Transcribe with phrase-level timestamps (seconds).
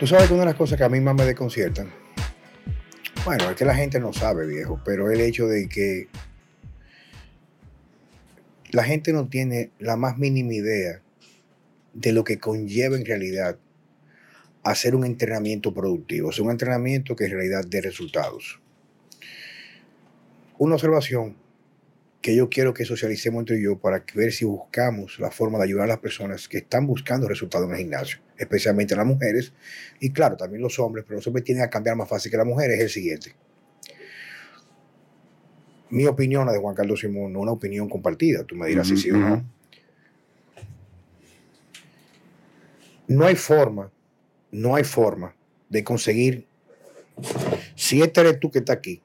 [0.00, 1.92] Tú sabes que una de las cosas que a mí más me desconciertan,
[3.22, 6.08] bueno, es que la gente no sabe, viejo, pero el hecho de que
[8.70, 11.02] la gente no tiene la más mínima idea
[11.92, 13.58] de lo que conlleva en realidad
[14.62, 18.58] hacer un entrenamiento productivo, sea, un entrenamiento que en realidad dé resultados.
[20.56, 21.36] Una observación
[22.20, 25.84] que yo quiero que socialicemos entre yo para ver si buscamos la forma de ayudar
[25.84, 29.54] a las personas que están buscando resultados en el gimnasio, especialmente las mujeres,
[30.00, 32.46] y claro, también los hombres, pero los hombres tienen a cambiar más fácil que las
[32.46, 33.34] mujeres, es el siguiente.
[35.88, 38.96] Mi opinión, la de Juan Carlos Simón, no una opinión compartida, tú me dirás si
[38.96, 39.44] sí o no.
[43.08, 43.90] No hay forma,
[44.52, 45.34] no hay forma
[45.68, 46.46] de conseguir,
[47.74, 49.02] si este eres tú que está aquí,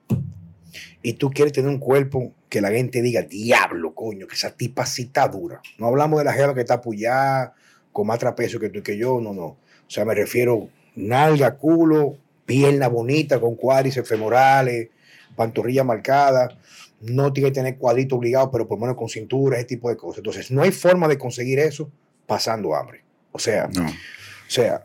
[1.06, 4.88] y tú quieres tener un cuerpo que la gente diga, diablo, coño, que esa tipa
[4.88, 5.62] sí está dura.
[5.78, 7.54] No hablamos de la jeva que está apoyada
[7.92, 9.46] con más trapecio que tú y que yo, no, no.
[9.46, 14.90] O sea, me refiero nalga, culo, pierna bonita con cuádriceps femorales,
[15.36, 16.58] pantorrilla marcada.
[17.02, 19.98] No tiene que tener cuadrito obligado, pero por lo menos con cintura, ese tipo de
[19.98, 20.18] cosas.
[20.18, 21.92] Entonces, no hay forma de conseguir eso
[22.26, 23.04] pasando hambre.
[23.32, 24.84] O sea, o sea,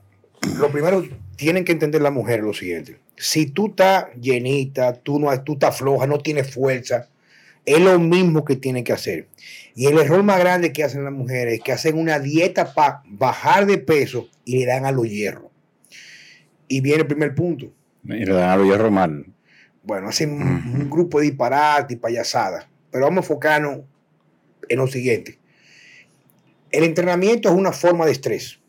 [0.58, 1.02] lo primero,
[1.40, 2.98] tienen que entender las mujeres lo siguiente.
[3.16, 7.08] Si tú estás llenita, tú, no, tú estás floja, no tienes fuerza,
[7.64, 9.26] es lo mismo que tienen que hacer.
[9.74, 13.02] Y el error más grande que hacen las mujeres es que hacen una dieta para
[13.06, 15.50] bajar de peso y le dan a los hierros.
[16.68, 17.72] Y viene el primer punto.
[18.04, 19.24] Y le dan a los hierros mal.
[19.82, 22.66] Bueno, hacen un, grupo de disparate y payasadas.
[22.90, 23.78] Pero vamos a enfocarnos
[24.68, 25.38] en lo siguiente.
[26.70, 28.59] El entrenamiento es una forma de estrés.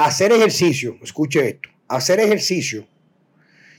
[0.00, 2.86] Hacer ejercicio, escuche esto, hacer ejercicio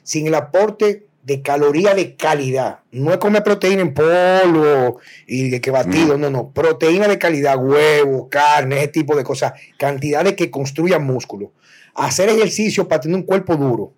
[0.04, 2.80] sin el aporte de caloría de calidad.
[2.92, 6.52] No es comer proteína en polvo y de que batido, no, no.
[6.52, 9.54] Proteína de calidad, huevo, carne, ese tipo de cosas.
[9.78, 11.54] Cantidades que construyan músculo.
[11.96, 13.94] Hacer ejercicio para tener un cuerpo duro.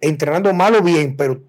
[0.00, 1.42] Entrenando mal o bien, pero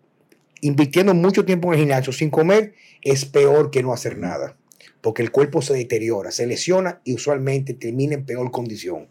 [0.59, 4.57] invirtiendo mucho tiempo en el gimnasio sin comer es peor que no hacer nada.
[4.99, 9.07] Porque el cuerpo se deteriora, se lesiona y usualmente termina en peor condición.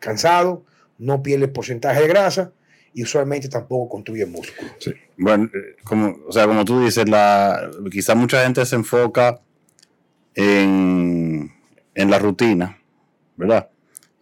[0.00, 0.64] Cansado,
[1.00, 2.52] no pierde porcentaje de grasa
[2.92, 4.70] y usualmente tampoco construye músculo.
[5.16, 9.40] Bueno, eh, como, o sea, como tú dices, la, quizá mucha gente se enfoca
[10.34, 11.50] en,
[11.94, 12.78] la rutina,
[13.36, 13.68] ¿verdad?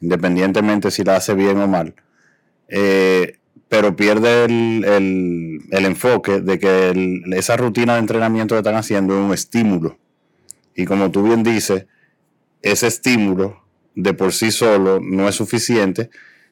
[0.00, 1.94] Independientemente si la hace bien o mal.
[2.68, 9.24] Eh, pero pierde el, enfoque de que esa rutina de entrenamiento que están haciendo es
[9.24, 9.98] un estímulo.
[10.74, 11.86] Y como tú bien dices,
[12.62, 13.62] ese estímulo
[13.94, 16.10] de por sí solo no es suficiente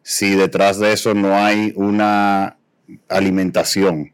[0.09, 2.59] si detrás de eso no hay una
[3.09, 4.12] alimentación.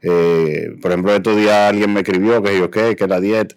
[0.00, 3.54] Eh, por ejemplo, estos días alguien me escribió que yo que la dieta.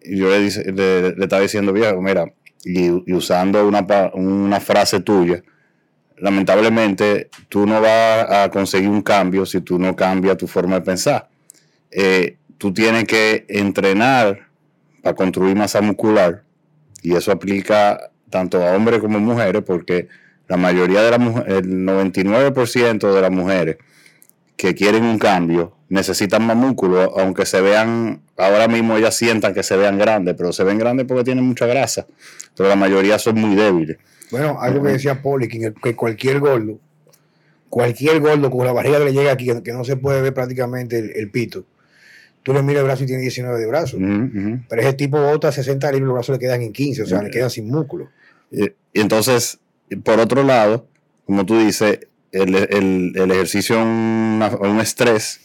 [0.00, 2.32] Y yo le, estaba diciendo, viejo, mira,
[2.64, 5.42] y, usando una, una, frase tuya,
[6.18, 10.82] lamentablemente tú no vas a conseguir un cambio si tú no cambias tu forma de
[10.82, 11.28] pensar.
[11.90, 14.46] Eh, tú tienes que entrenar
[15.02, 16.44] para construir masa muscular
[17.02, 20.06] y eso aplica tanto a hombres como a mujeres porque
[20.52, 23.78] la mayoría de las mujeres, el 99% de las mujeres
[24.54, 29.62] que quieren un cambio necesitan más músculo, aunque se vean, ahora mismo ellas sientan que
[29.62, 32.06] se vean grandes, pero se ven grandes porque tienen mucha grasa,
[32.54, 33.96] pero la mayoría son muy débiles.
[34.30, 36.78] Bueno, algo que decía Poli, que, cualquier gordo,
[37.70, 41.18] cualquier gordo con la barriga que le llega aquí, que, no se puede ver prácticamente
[41.18, 41.64] el, pito,
[42.42, 43.98] tú le miras el brazo y tiene 19 de brazos,
[44.68, 47.22] pero ese tipo bota 60 libras y los brazos le quedan en 15, o sea,
[47.22, 48.10] le quedan sin músculo.
[48.50, 49.61] y entonces,
[49.96, 50.86] por otro lado,
[51.26, 52.00] como tú dices,
[52.32, 52.54] el,
[53.30, 55.40] ejercicio es un, estrés,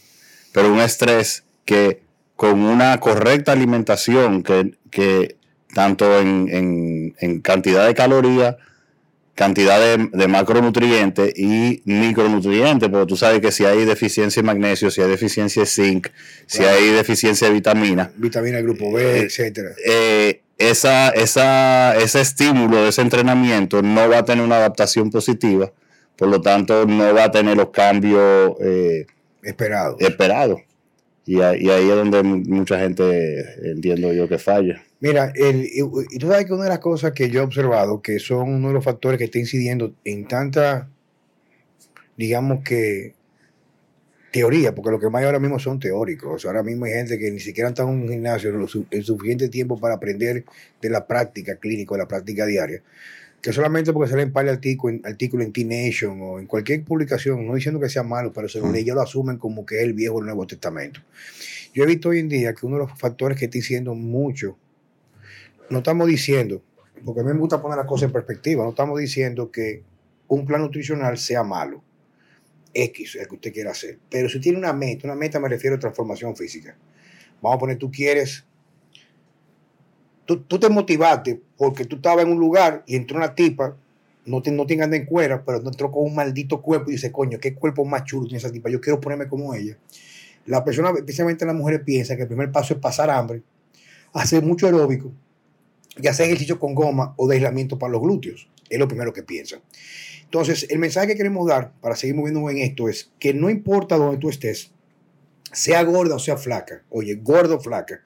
[0.54, 2.02] pero un estrés que
[2.36, 5.36] con una correcta alimentación, que,
[5.74, 8.56] tanto en, cantidad de calorías,
[9.36, 15.02] cantidad de, macronutrientes y micronutrientes, porque tú sabes que si hay deficiencia de magnesio, si
[15.02, 16.08] hay deficiencia de zinc,
[16.46, 18.12] si hay deficiencia de vitamina.
[18.16, 19.72] Vitamina grupo B, eh, etcétera.
[19.86, 25.72] Eh, esa, esa, ese estímulo ese entrenamiento no va a tener una adaptación positiva,
[26.16, 29.06] por lo tanto no va a tener los cambios eh,
[29.44, 30.62] esperados.
[31.26, 34.82] Y, ahí es donde mucha gente entiendo yo que falla.
[35.02, 35.82] Mira, y,
[36.18, 38.74] tú sabes que una de las cosas que yo he observado, que son uno de
[38.74, 40.90] los factores que está incidiendo en tanta,
[42.16, 43.14] digamos que,
[44.38, 46.46] teoría, porque lo que más hay ahora mismo son teóricos.
[46.46, 48.52] ahora mismo hay gente que ni siquiera está en un gimnasio
[48.92, 50.46] el suficiente tiempo para aprender
[50.80, 52.84] de la práctica clínica, de la práctica diaria.
[53.42, 57.56] Que solamente porque se leen par artículo, artículo en T-Nation o en cualquier publicación, no
[57.56, 60.20] diciendo que sea malo, pero según ellos lo asumen como que es el viejo o
[60.20, 61.02] el Nuevo Testamento.
[61.74, 64.56] Yo he visto hoy en día que uno de los factores que está diciendo mucho,
[65.72, 66.62] no estamos diciendo,
[67.04, 69.82] porque a mí me gusta poner las cosas en perspectiva, no estamos diciendo que
[70.28, 71.82] un plan nutricional sea malo.
[72.74, 74.00] X, el que usted quiera hacer.
[74.10, 76.78] Pero si tiene una meta, una meta me refiero a transformación física.
[77.42, 78.46] Vamos a poner, tú quieres,
[80.26, 83.76] tú, tú te motivaste porque tú estabas en un lugar y entró una tipa,
[84.26, 87.56] no te, no en cuera, pero entró con un maldito cuerpo y dice, coño, qué
[87.56, 89.78] cuerpo más chulo tiene esa tipa, yo quiero ponerme como ella.
[90.46, 93.42] La persona, especialmente las mujeres, piensa que el primer paso es pasar hambre,
[94.14, 95.12] hacer mucho aeróbico
[95.98, 98.50] y hacer ejercicio con goma o de aislamiento para los glúteos.
[98.70, 99.62] Es lo primero que piensan.
[100.28, 103.96] Entonces, el mensaje que queremos dar para seguir moviéndonos en esto es que no importa
[103.96, 104.72] dónde tú estés,
[105.54, 108.04] sea gorda o sea flaca, oye, gordo o flaca,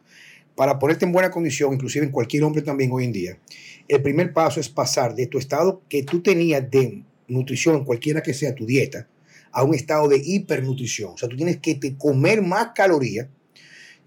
[0.55, 3.39] para ponerte en buena condición, inclusive en cualquier hombre también hoy en día,
[3.87, 8.35] el primer paso es pasar de tu estado que tú tenías de nutrición, cualquiera que
[8.35, 9.07] sea tu dieta,
[9.51, 11.13] a un estado de hipernutrición.
[11.13, 13.27] O sea, tú tienes que comer más calorías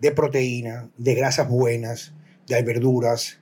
[0.01, 2.13] de proteína, de grasas buenas,
[2.47, 3.41] de verduras.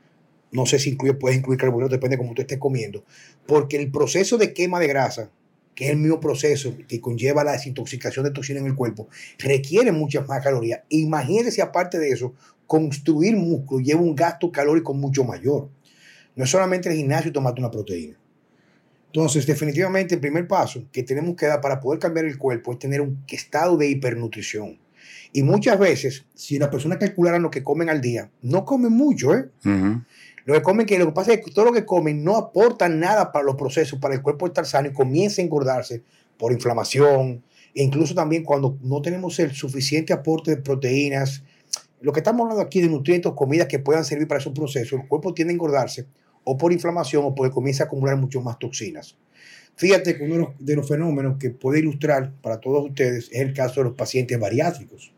[0.53, 3.05] No sé si incluye, puedes incluir carbohidratos, depende de cómo tú estés comiendo.
[3.47, 5.31] Porque el proceso de quema de grasa,
[5.75, 9.09] que es el mismo proceso que conlleva la desintoxicación de toxina en el cuerpo,
[9.39, 10.83] requiere muchas más calorías.
[10.91, 12.35] Imagínese, aparte de eso,
[12.67, 15.71] construir músculo lleva un gasto calórico mucho mayor.
[16.37, 18.19] No es solamente el gimnasio y tomarte una proteína.
[19.07, 22.79] Entonces, definitivamente, el primer paso que tenemos que dar para poder cambiar el cuerpo es
[22.79, 24.79] tener un estado de hipernutrición.
[25.35, 29.35] Y muchas veces, si las personas calcularan lo que comen al día, no comen mucho,
[29.35, 29.51] ¿eh?
[30.45, 32.89] Lo que comen, que lo que pasa es que todo lo que comen no aporta
[32.89, 36.03] nada para los procesos, para el cuerpo estar sano y comienza a engordarse
[36.37, 37.45] por inflamación.
[37.75, 41.45] E incluso también cuando no tenemos el suficiente aporte de proteínas,
[42.01, 45.09] lo que estamos hablando aquí de nutrientes, comidas que puedan servir para esos procesos, el
[45.09, 46.07] cuerpo tiende a engordarse
[46.45, 49.17] o por inflamación o porque comienza a acumular mucho más toxinas.
[49.77, 53.81] Fíjate que uno de los fenómenos que puede ilustrar para todos ustedes es el caso
[53.81, 55.15] de los pacientes bariátricos.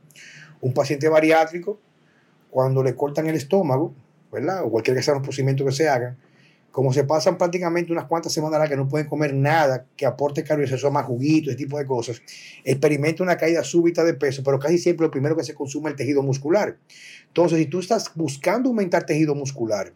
[0.61, 1.81] Un paciente bariátrico,
[2.50, 3.94] cuando le cortan el estómago,
[4.65, 6.17] O cualquier que sea un procedimiento que se hagan,
[6.71, 10.43] como se pasan prácticamente unas cuantas semanas la que no pueden comer nada que aporte
[10.43, 12.21] calorías, eso más juguitos, ese tipo de cosas,
[12.65, 15.93] experimenta una caída súbita de peso, pero casi siempre lo primero que se consume es
[15.93, 16.77] el tejido muscular.
[17.29, 19.93] Entonces, si tú estás buscando aumentar tejido muscular,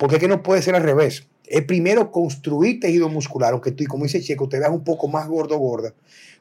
[0.00, 1.26] porque que no puede ser al revés.
[1.44, 5.28] Es primero construir tejido muscular, aunque tú, como dice Checo, te veas un poco más
[5.28, 5.92] gordo gorda,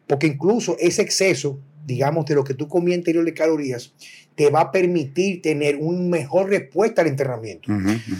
[0.08, 1.60] porque incluso ese exceso,
[1.90, 3.94] digamos, de lo que tú comías anterior de calorías,
[4.36, 7.72] te va a permitir tener una mejor respuesta al entrenamiento.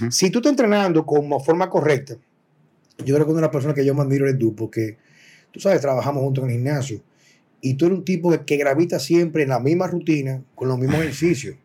[0.10, 2.18] Si tú estás entrenando como forma correcta,
[3.06, 4.98] yo creo que una de las personas que yo más admiro eres tú, porque
[5.52, 7.02] tú sabes, trabajamos juntos en el gimnasio,
[7.62, 11.00] y tú eres un tipo que gravita siempre en la misma rutina, con los mismos
[11.02, 11.56] ejercicios.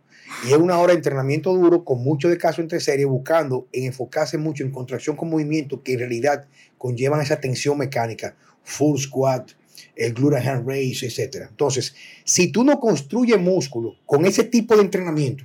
[0.47, 3.85] Y es una hora de entrenamiento duro con mucho de caso entre series, buscando en
[3.85, 6.47] enfocarse mucho en contracción con movimiento que en realidad
[6.77, 9.53] conllevan esa tensión mecánica, full squat,
[9.97, 11.47] el glute hand raise, etc.
[11.51, 11.95] Entonces,
[12.25, 15.45] si tú no construyes músculo con ese tipo de entrenamiento,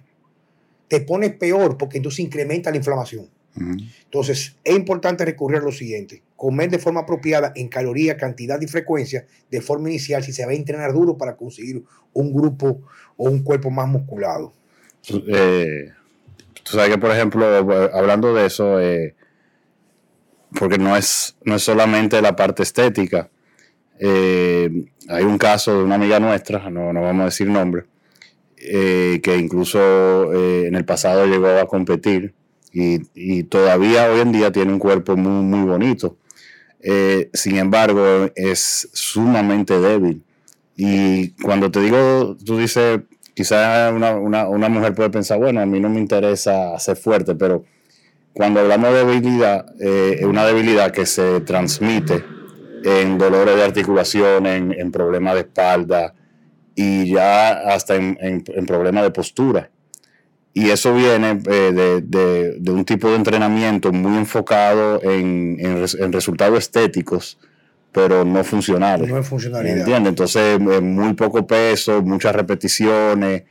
[0.87, 3.29] te pones peor porque entonces incrementa la inflamación.
[4.05, 8.67] Entonces, es importante recurrir a lo siguiente: comer de forma apropiada en caloría, cantidad y
[8.67, 11.83] frecuencia de forma inicial si se va a entrenar duro para conseguir
[12.13, 12.81] un grupo
[13.17, 14.53] o un cuerpo más musculado.
[15.09, 15.91] Eh,
[16.63, 17.45] tú sabes que, por ejemplo,
[17.93, 19.15] hablando de eso, eh,
[20.57, 23.29] porque no es, no es solamente la parte estética.
[23.99, 27.85] Eh, hay un caso de una amiga nuestra, no, vamos a decir nombre,
[28.57, 32.33] que incluso en el pasado llegó a competir
[32.71, 36.17] y, todavía hoy en día tiene un cuerpo muy, muy bonito.
[37.33, 40.23] sin embargo, es sumamente débil.
[40.81, 43.01] Y cuando te digo, tú dices,
[43.33, 47.65] quizás una, mujer puede pensar, bueno, a mí no me interesa ser fuerte, pero
[48.33, 52.23] cuando hablamos de debilidad, eh, es una debilidad que se transmite
[52.83, 56.13] en dolores de articulación, en, problemas de espalda
[56.75, 59.69] y ya hasta en, problemas de postura.
[60.53, 65.57] Y eso viene eh, de, un tipo de entrenamiento muy enfocado en,
[66.11, 67.37] resultados estéticos
[67.91, 69.09] pero no funcionales.
[69.09, 69.79] No es funcionalidad.
[69.79, 70.09] ¿Entiendes?
[70.09, 73.45] Entonces, eh, muy poco peso, muchas repeticiones,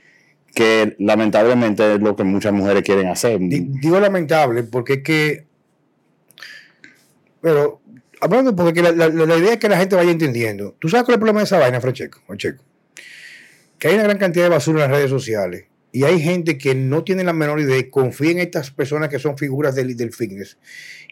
[0.55, 3.39] que lamentablemente es lo que muchas mujeres quieren hacer.
[3.41, 5.47] Digo lamentable porque es que,
[7.41, 7.81] pero
[8.21, 10.77] hablando porque la, idea es que la gente vaya entendiendo.
[10.79, 11.81] ¿Tú sabes cuál es el problema de esa vaina?
[11.93, 12.21] Checo?
[13.79, 16.75] Que hay una gran cantidad de basura en las redes sociales y hay gente que
[16.75, 20.13] no tiene la menor idea y confía en estas personas que son figuras del, del
[20.13, 20.59] fitness.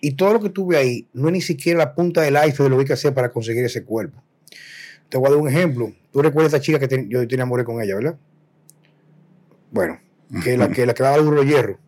[0.00, 2.68] Y todo lo que tuve ahí no es ni siquiera la punta del iceberg de
[2.70, 4.22] lo que hay que hacer para conseguir ese cuerpo.
[5.08, 5.92] Te voy a dar un ejemplo.
[6.12, 8.18] Tú recuerdas a esa chica que yo tenía amor con ella, ¿verdad?
[9.70, 10.00] Bueno,
[10.42, 11.78] que la que, la que daba duro hierro.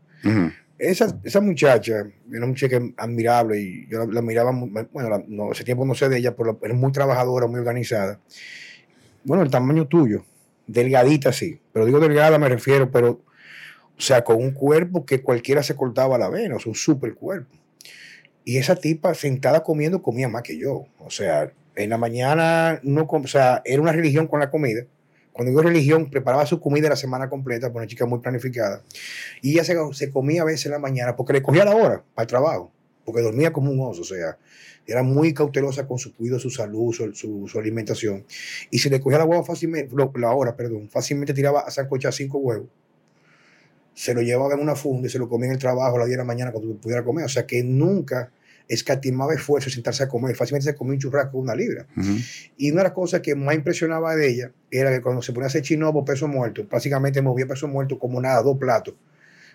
[0.78, 5.94] Esa, esa muchacha una muchacha admirable y yo la, miraba, bueno, no, ese tiempo no
[5.94, 8.20] sé de ella, pero era muy trabajadora, muy organizada.
[9.24, 10.24] Bueno, el tamaño tuyo
[10.68, 13.22] delgadita sí, pero digo delgada me refiero, pero,
[13.96, 17.14] o sea, con un cuerpo que cualquiera se cortaba la vena, o sea, un super
[17.14, 17.56] cuerpo.
[18.44, 20.86] Y esa tipa sentada comiendo comía más que yo.
[20.98, 24.84] O sea, en la mañana no, o sea, era una religión con la comida.
[25.38, 28.82] Cuando digo religión, preparaba su comida la semana completa, por una chica muy planificada.
[29.40, 32.24] Y ella se, comía a veces en la mañana porque le cogía la hora para
[32.24, 32.72] el trabajo,
[33.04, 34.36] porque dormía como un oso, o sea,
[34.84, 38.26] era muy cautelosa con su cuidado, su salud, su, alimentación.
[38.72, 42.38] Y si le cogía la hueva fácilmente, la hora, perdón, fácilmente tiraba a sancochar cinco
[42.38, 42.66] huevos.
[43.94, 46.08] Se lo llevaba en una funda y se lo comía en el trabajo a las
[46.08, 47.24] 10 de la mañana cuando pudiera comer.
[47.24, 48.32] O sea que nunca
[48.68, 50.36] escatimaba esfuerzo sentarse a comer.
[50.36, 51.86] Fácilmente se comía un churrasco una libra.
[52.56, 55.46] Y una de las cosas que más impresionaba de ella era que cuando se ponía
[55.46, 58.94] a hacer chinobo peso muerto, básicamente movía peso muerto como nada, dos platos.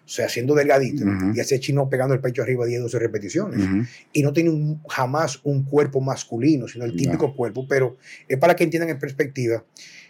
[0.05, 3.87] O sea, siendo delgadito y hacer chino pegando el pecho arriba 10, 12 repeticiones.
[4.11, 4.51] Y no tenía
[4.89, 7.95] jamás un cuerpo masculino, sino el típico cuerpo, pero
[8.27, 9.63] es para que entiendan en perspectiva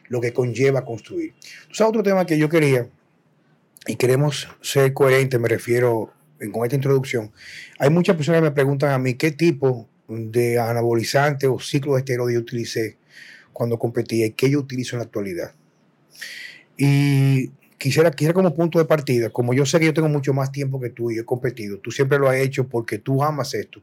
[0.08, 1.34] lo que conlleva construir.
[1.62, 2.88] Entonces, otro tema que yo quería,
[3.86, 6.12] y queremos ser coherentes, me refiero
[6.52, 7.32] con esta introducción,
[7.80, 12.00] hay muchas personas que me preguntan a mí qué tipo de anabolizante o ciclo de
[12.00, 12.98] esteroide utilicé
[13.52, 15.54] cuando competía y qué yo utilizo en la actualidad.
[16.78, 20.52] Y quisiera, quisiera como punto de partida, como yo sé que yo tengo mucho más
[20.52, 23.82] tiempo que tú y he competido, tú siempre lo has hecho porque tú amas esto,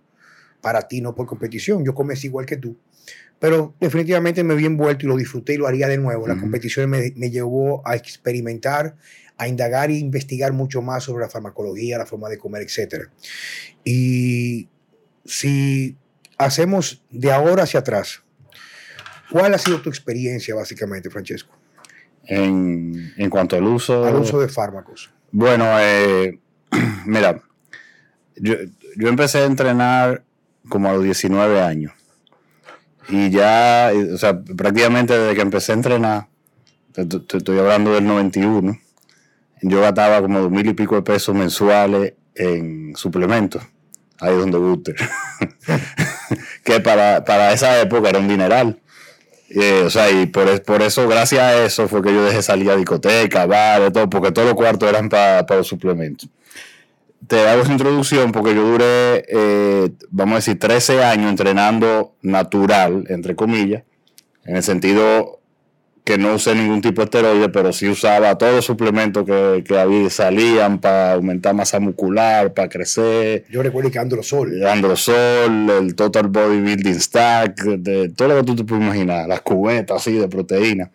[0.61, 1.85] para ti, no por competición.
[1.85, 2.76] Yo comencé igual que tú,
[3.38, 6.26] pero definitivamente me vi envuelto y lo disfruté y lo haría de nuevo.
[6.26, 8.97] La competición me, me, llevó a experimentar,
[9.40, 13.09] a indagar e investigar mucho más sobre la farmacología, la forma de comer, etc.
[13.82, 14.68] Y
[15.25, 15.97] si
[16.37, 18.23] hacemos de ahora hacia atrás,
[19.30, 21.56] ¿cuál ha sido tu experiencia básicamente, Francesco?
[22.25, 24.04] En, en cuanto al uso...
[24.04, 25.11] Al uso de fármacos.
[25.32, 26.38] Bueno, eh,
[27.06, 27.42] mira,
[28.37, 28.56] yo,
[28.97, 30.23] yo empecé a entrenar
[30.68, 31.94] como a los 19 años.
[33.09, 36.28] Y ya, o sea, prácticamente desde que empecé a entrenar,
[36.92, 38.78] te estoy hablando del 91,
[39.62, 43.62] yo gastaba como dos mil y pico de pesos mensuales en suplementos.
[44.19, 44.95] Ahí donde guste.
[46.64, 48.79] que para, para, esa época era un dineral.
[49.50, 52.71] Eh, o sea, y por, por, eso, gracias a eso, fue que yo dejé salir
[52.71, 56.29] a discoteca, bar, todo, porque todos los cuartos eran para, para los suplementos.
[57.26, 63.05] Te hago esa introducción porque yo duré, eh, vamos a decir, 13 años entrenando natural,
[63.09, 63.83] entre comillas,
[64.45, 65.39] en el sentido
[66.11, 69.79] que no usé ningún tipo de esteroide, pero sí usaba todos los suplementos que, que
[69.79, 73.45] había, salían para aumentar masa muscular, para crecer.
[73.49, 74.67] Yo recuerdo que Androsol.
[74.67, 79.99] Androsol, el Total Bodybuilding Stack, de, todo lo que tú te puedes imaginar, las cubetas
[79.99, 80.90] así de proteína.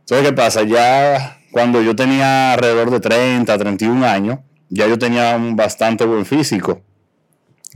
[0.00, 0.64] Entonces, ¿qué pasa?
[0.64, 6.26] Ya cuando yo tenía alrededor de 30, 31 años, ya yo tenía un bastante buen
[6.26, 6.82] físico.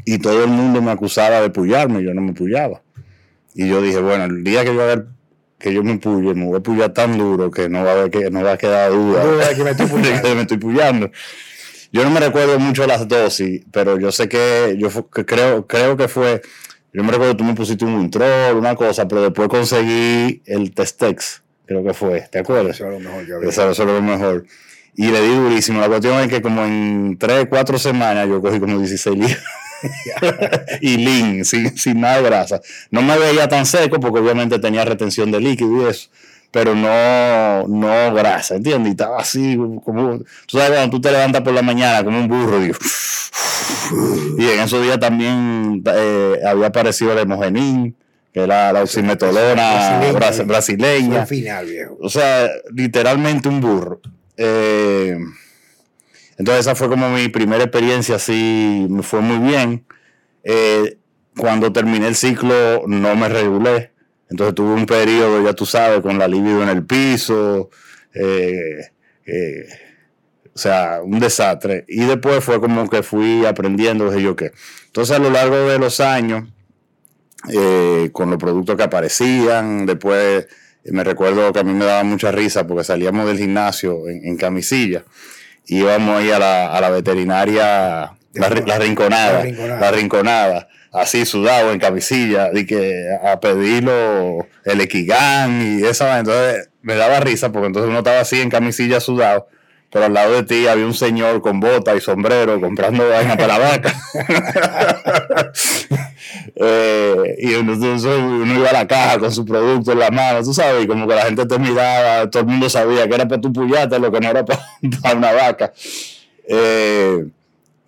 [0.04, 2.82] Y todo el mundo me acusaba de pullarme, yo no me pullaba.
[3.54, 5.15] Y yo dije, bueno, el día que yo a
[5.58, 8.30] que yo me puye, me voy a pullar tan duro que no va a, que,
[8.30, 10.34] no va a quedar duda de que me estoy puyando.
[10.34, 11.10] me estoy puyando.
[11.92, 16.08] Yo no me recuerdo mucho las dosis, pero yo sé que yo creo, creo que
[16.08, 16.42] fue,
[16.92, 20.72] yo me recuerdo que tú me pusiste un Wintrol, una cosa, pero después conseguí el
[20.74, 22.76] Testex, creo que fue, ¿te acuerdas?
[22.76, 23.48] Eso era lo mejor que había.
[23.48, 24.44] Eso era lo mejor.
[24.94, 25.80] Y le di durísimo.
[25.80, 29.44] La cuestión es que como en 3, 4 semanas yo cogí como 16 libras.
[30.80, 32.60] y lean, sin, sin nada de grasa.
[32.90, 36.08] No me veía tan seco porque obviamente tenía retención de líquido y eso,
[36.50, 38.88] pero no, no grasa, ¿entiendes?
[38.88, 42.28] Y estaba así, como, tú sabes, cuando tú te levantas por la mañana como un
[42.28, 42.76] burro, digo,
[44.38, 47.96] y en esos días también eh, había aparecido el hemogenín,
[48.32, 50.00] que era la oximetolona
[50.44, 51.26] brasileña.
[52.00, 54.00] O sea, literalmente un burro.
[54.36, 55.18] Eh,
[56.38, 59.86] entonces esa fue como mi primera experiencia, así me fue muy bien.
[60.44, 60.98] Eh,
[61.36, 63.92] cuando terminé el ciclo no me regulé,
[64.28, 67.70] entonces tuve un periodo, ya tú sabes, con la libido en el piso,
[68.14, 68.90] eh,
[69.26, 69.66] eh,
[70.54, 71.84] o sea, un desastre.
[71.88, 74.52] Y después fue como que fui aprendiendo, dije yo qué.
[74.86, 76.48] Entonces a lo largo de los años,
[78.12, 80.48] con los productos que aparecían, después
[80.84, 84.36] me recuerdo que a mí me daba mucha risa porque salíamos del gimnasio en, en
[84.36, 85.04] camisilla
[85.66, 92.50] íbamos ahí a la, a la veterinaria, la, rinconada, la rinconada, así sudado en camisilla,
[92.52, 97.98] y que a pedirlo el equigán y esa, entonces me daba risa porque entonces uno
[97.98, 99.48] estaba así en camisilla sudado
[99.90, 103.58] pero al lado de ti había un señor con bota y sombrero comprando vaina para
[103.58, 103.94] la vaca.
[106.54, 110.84] Eh, y uno, iba a la caja con su producto en la mano, tú sabes,
[110.84, 113.52] y como que la gente te miraba, todo el mundo sabía que era para tu
[113.52, 114.60] puyate, lo que no era para,
[115.16, 115.72] una vaca.
[116.48, 117.26] Eh,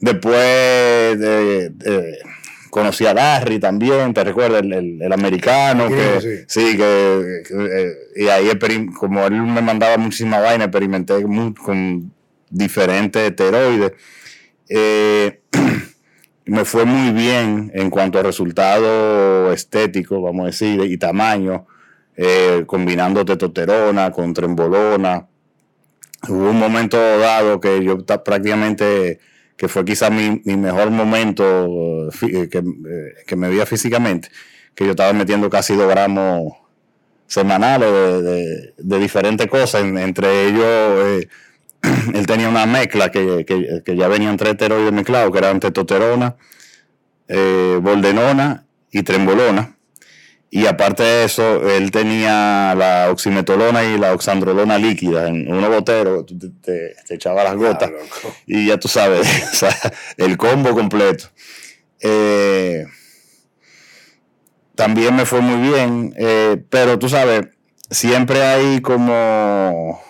[0.00, 1.72] después de
[2.70, 8.50] conocí a Larry también, te recuerdas, el, americano, que sí, que, eh, y ahí
[8.96, 12.12] como él me mandaba muchísima vaina, experimenté con
[12.50, 13.92] diferentes esteroides.
[16.48, 21.66] Me fue muy bien en cuanto a resultado estético, vamos a decir, y tamaño,
[22.16, 25.26] eh, combinando testosterona con trembolona.
[26.26, 29.20] Hubo un momento dado que yo prácticamente,
[29.58, 34.30] que fue quizás mi, mejor momento eh, que, eh, que, me veía físicamente,
[34.74, 36.54] que yo estaba metiendo casi dos gramos
[37.26, 37.92] semanales
[38.24, 41.26] de, de, diferentes cosas, entre ellos
[42.14, 43.44] él tenía una mezcla que,
[43.86, 46.36] ya venían tres esteroides mezclados, que eran testosterona,
[47.28, 49.74] eh, boldenona y trembolona.
[50.50, 56.24] Y aparte de eso, él tenía la oximetolona y la oxandrolona líquida en uno botero,
[56.24, 57.90] te, echaba las gotas.
[58.46, 59.28] y ya tú sabes,
[60.16, 61.26] el combo completo.
[62.00, 62.86] Eh,
[64.74, 67.48] también me fue muy bien, eh, pero tú sabes,
[67.90, 70.00] siempre hay como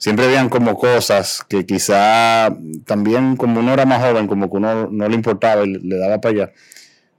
[0.00, 4.88] siempre habían como cosas que quizá también como uno era más joven, como que uno
[4.90, 6.52] no le importaba y le daba para allá.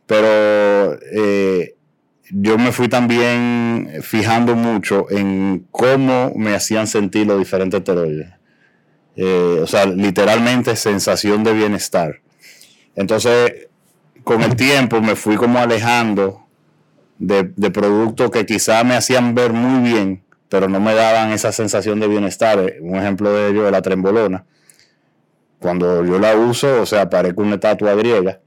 [0.07, 1.75] Pero eh,
[2.31, 8.29] yo me fui también fijando mucho en cómo me hacían sentir los diferentes esteroides.
[9.15, 12.21] Eh, o sea, literalmente sensación de bienestar.
[12.95, 13.67] Entonces,
[14.23, 16.47] con el tiempo me fui como alejando
[17.19, 21.53] de, de productos que quizá me hacían ver muy bien, pero no me daban esa
[21.53, 22.60] sensación de bienestar.
[22.81, 24.43] Un ejemplo de ello es la trembolona.
[25.60, 28.41] Cuando yo la uso, o sea, parezco una estatua griega,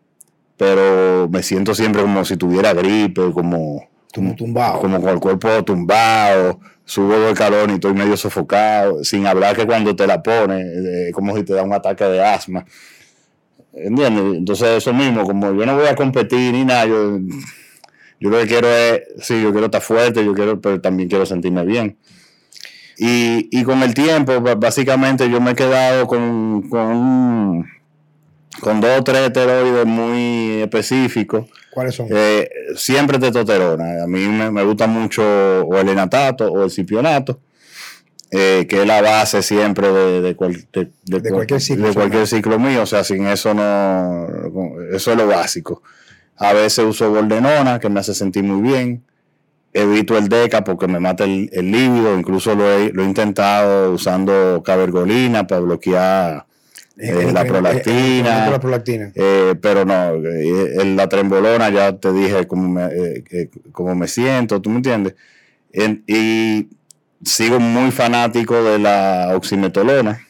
[0.58, 4.80] pero me siento siempre como si tuviera gripe, como, como tumbado.
[4.80, 9.64] Como con el cuerpo tumbado, subo del calor y estoy medio sofocado, sin hablar que
[9.64, 12.66] cuando te la pones, eh, como si te da un ataque de asma.
[13.72, 14.36] ¿Entiendes?
[14.36, 17.18] Entonces eso mismo, como yo no voy a competir ni nada, yo
[18.20, 21.26] yo lo que quiero es, sí, yo quiero estar fuerte, yo quiero, pero también quiero
[21.26, 21.98] sentirme bien.
[22.96, 27.66] Y, con el tiempo, básicamente yo me he quedado con, con,
[28.60, 31.46] con dos o tres esteroides muy específicos.
[31.72, 32.06] ¿Cuáles son?
[32.10, 34.04] Eh, siempre testosterona.
[34.04, 37.40] A mí me, gusta mucho o el enatato o el cipionato.
[38.30, 40.88] Eh, que es la base siempre de, de, cualquier
[41.60, 42.82] ciclo, de cualquier ciclo mío.
[42.82, 44.26] O sea, sin eso no.
[44.92, 45.82] Eso es lo básico.
[46.36, 49.04] A veces uso Goldenona, que me hace sentir muy bien.
[49.72, 52.16] Evito el DECA porque me mata el, el líbido.
[52.18, 56.46] Incluso lo he, intentado usando cabergolina para bloquear
[56.96, 58.46] eh, la prolactina.
[59.14, 64.76] Eh, pero no, eh, la trembolona ya te dije cómo me, me siento, ¿tú me
[64.76, 65.14] entiendes?
[66.06, 66.68] y
[67.24, 70.24] sigo muy fanático de la oximetolona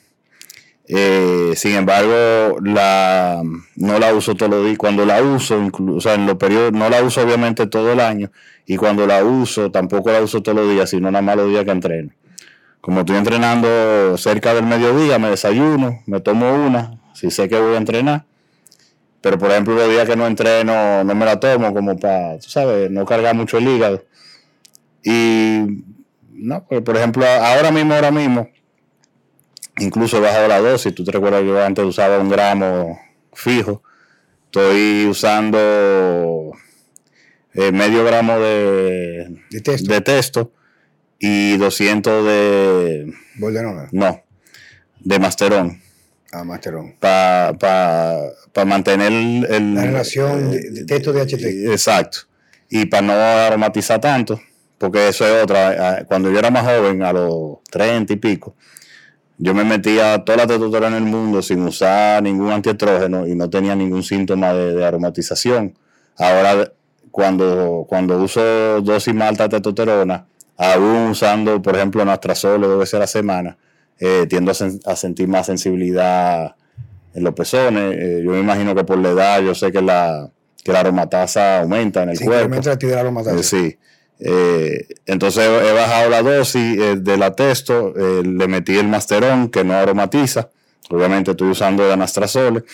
[0.87, 3.43] eh, sin embargo, la,
[3.77, 4.79] no la uso todos los días.
[4.79, 8.31] Cuando la uso, o sea, en los periodos, no la uso obviamente todo el año.
[8.67, 11.65] Y cuando la uso, tampoco la uso todos los días, sino nada más los días
[11.65, 12.11] que entreno.
[12.81, 17.75] Como estoy entrenando cerca del mediodía, me desayuno, me tomo una, si sé que voy
[17.75, 18.27] a entrenar.
[19.23, 22.51] Pero por ejemplo, los días que no entreno, no me la tomo como para, tú
[22.51, 24.05] sabes, no cargar mucho el hígado.
[25.03, 25.85] Y,
[26.31, 28.49] no, pues, por ejemplo, ahora mismo, ahora mismo,
[29.79, 30.95] Incluso he bajado la dosis.
[30.95, 33.01] Tú te recuerdas que yo antes usaba un gramo
[33.33, 33.83] fijo.
[34.47, 36.53] Estoy usando
[37.55, 40.53] eh, medio gramo de, de, testo.
[41.19, 43.13] y 200 de...
[43.37, 43.89] ¿Boldenona?
[43.93, 44.23] No,
[45.01, 45.81] de Masterón.
[46.33, 46.95] Ah, Masterón.
[46.99, 47.53] Para
[48.53, 51.71] pa, mantener el, La relación de, testo de HT.
[51.73, 52.19] Exacto.
[52.69, 54.41] Y para no aromatizar tanto,
[54.79, 56.01] porque eso es otra.
[56.01, 58.57] Eh, cuando yo era más joven, a los 30 y pico,
[59.39, 63.51] yo me metía toda la testosterona en el mundo sin usar ningún antiestrógeno y no
[63.51, 65.75] tenía ningún síntoma de, aromatización.
[66.19, 66.73] Ahora,
[67.11, 72.95] cuando, cuando uso dosis más alta de testosterona, aún usando, por ejemplo, Nastrazol dos veces
[72.95, 73.57] a la semana,
[73.99, 76.55] eh, tiendo a, sentir más sensibilidad
[77.15, 77.97] en los pezones.
[77.97, 80.31] Eh, yo me imagino que por la edad, yo sé que la,
[80.63, 82.45] que la aromatasa aumenta en el cuerpo.
[82.45, 83.39] Aumenta la aromatasa.
[83.39, 83.79] Eh, sí.
[84.21, 89.51] Eh, entonces he bajado la dosis eh, de la testo, eh, le metí el masterón
[89.51, 90.51] que no aromatiza,
[90.89, 92.65] obviamente estoy usando el anastrazole.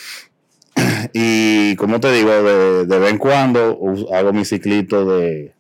[1.13, 3.79] Y como te digo, de, vez en cuando
[4.15, 5.53] hago mi ciclito de,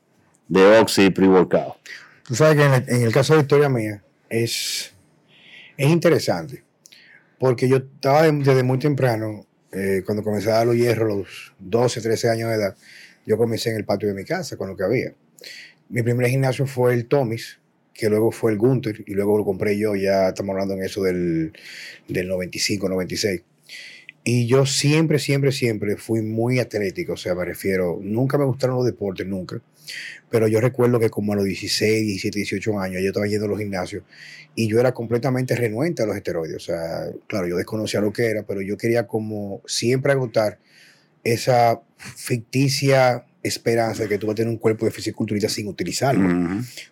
[0.48, 1.74] de oxi pre-workout.
[2.24, 4.94] Tú sabes que en el, caso de historia mía es,
[5.76, 6.62] es interesante,
[7.38, 9.46] porque yo estaba desde muy temprano,
[10.04, 12.76] cuando comencé a dar los hierros, los 12, 13 años de edad,
[13.26, 15.12] yo comencé en el patio de mi casa con lo que había.
[15.90, 17.59] Mi primer gimnasio fue el Tomis,
[17.92, 21.03] que luego fue el Gunter, y luego lo compré yo, ya estamos hablando en eso
[21.03, 21.53] del,
[22.09, 23.42] del 95, 96.
[24.22, 28.76] Y yo siempre, siempre, siempre fui muy atlético, o sea, me refiero, nunca me gustaron
[28.76, 29.61] los deportes, nunca.
[30.31, 33.48] Pero yo recuerdo que como a los 16, 17, 18 años yo estaba yendo a
[33.48, 34.05] los gimnasios
[34.55, 36.57] y yo era completamente renuente a los esteroides.
[36.57, 40.59] O sea, claro, yo desconocía lo que era, pero yo quería como siempre agotar
[41.24, 46.29] esa ficticia esperanza de que tú vas a tener un cuerpo de fisiculturista sin utilizarlo.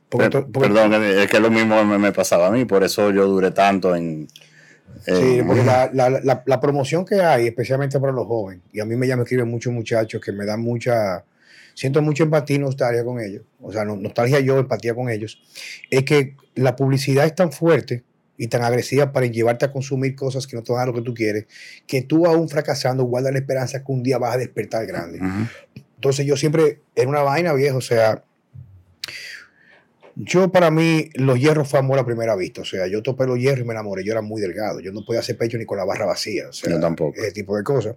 [0.08, 3.26] Porque porque- Perdón, es que lo mismo me, me pasaba a mí, por eso yo
[3.26, 4.28] duré tanto en...
[5.06, 8.84] Sí, porque la, la- la- la promoción que hay, especialmente para los jóvenes, y a
[8.84, 11.24] mí me llaman, escriben muchos muchachos que me dan mucha,
[11.74, 15.40] siento mucha empatía y nostalgia con ellos, o sea, no- nostalgia yo, empatía con ellos,
[15.90, 18.02] es que la publicidad es tan fuerte
[18.40, 21.12] y tan agresiva para llevarte a consumir cosas que no te dan lo que tú
[21.12, 21.46] quieres,
[21.86, 25.18] que tú aún fracasando guardas la esperanza que un día vas a despertar grande.
[25.98, 28.22] Entonces yo siempre, era una vaina vieja, o sea,
[30.14, 33.38] yo para mí los hierros fue amor a primera vista, o sea, yo topé los
[33.38, 35.78] hierros y me enamoré, yo era muy delgado, yo no podía hacer pecho ni con
[35.78, 37.18] la barra vacía, o sea, Yo tampoco.
[37.20, 37.96] ese tipo de cosas.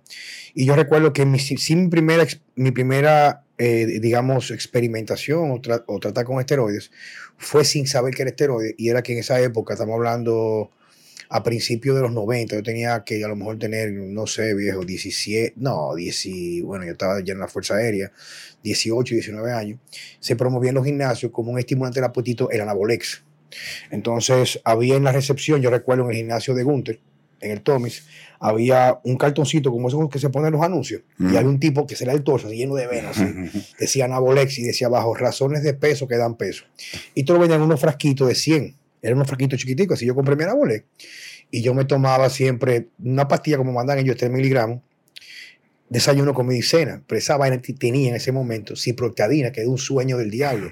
[0.53, 1.39] Y yo recuerdo que mi,
[1.75, 6.91] mi primera, mi primera eh, digamos, experimentación o, tra- o tratar con esteroides
[7.37, 10.71] fue sin saber que era esteroide y era que en esa época, estamos hablando
[11.33, 14.83] a principios de los 90, yo tenía que a lo mejor tener, no sé, viejo,
[14.83, 18.11] 17, no, 10, y- bueno, yo estaba ya en la Fuerza Aérea,
[18.63, 19.79] 18, 19 años,
[20.19, 23.23] se promovía en los gimnasios como un estimulante del apetito el anabolex.
[23.91, 26.99] Entonces, había en la recepción, yo recuerdo en el gimnasio de Gunther,
[27.39, 28.03] en el Tomis,
[28.39, 31.87] había un cartoncito como esos que se ponen en los anuncios, y había un tipo
[31.87, 33.17] que se le da el torso lleno de venas,
[33.79, 36.65] decía Anabolex y decía abajo, razones de peso que dan peso.
[37.15, 38.75] Y todo lo vendían unos frasquitos de 100.
[39.01, 39.97] Eran unos frasquitos chiquiticos.
[39.97, 40.85] Así yo compré mi Anabolex.
[41.49, 44.81] Y yo me tomaba siempre una pastilla, como mandan ellos, 3 miligramos,
[45.89, 47.03] desayuno, comida y cena.
[47.05, 50.71] Pero esa vaina tenía en ese momento ciproctadina, que era un sueño del diablo.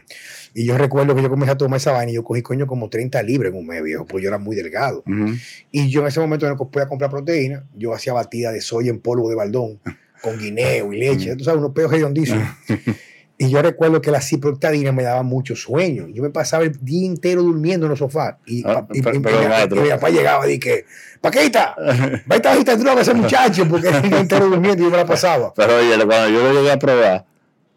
[0.53, 2.89] Y yo recuerdo que yo comencé a tomar esa vaina y yo cogí coño como
[2.89, 5.03] 30 libras en un mes, viejo, porque yo era muy delgado.
[5.05, 5.35] Ujú.
[5.71, 7.67] Y yo en ese momento no podía comprar proteína.
[7.75, 9.81] Yo hacía batida de soya en polvo de baldón,
[10.21, 11.35] con guineo y leche.
[11.35, 12.47] Tú sabes, unos pedos redondísimos.
[13.41, 16.07] Y yo recuerdo que la ciproctadina me daba mucho sueño.
[16.13, 18.35] Yo me pasaba el día entero durmiendo en los sofás.
[18.45, 20.85] Y, Ah, y- pero- y- pero, y- mi papá llegaba y dije,
[21.21, 21.73] Paquita,
[22.27, 24.97] vete a esta droga a ese muchacho, porque el día entero durmiendo y yo me
[24.97, 25.53] la pasaba.
[25.55, 27.25] Pero oye, cuando yo lo llegué a probar,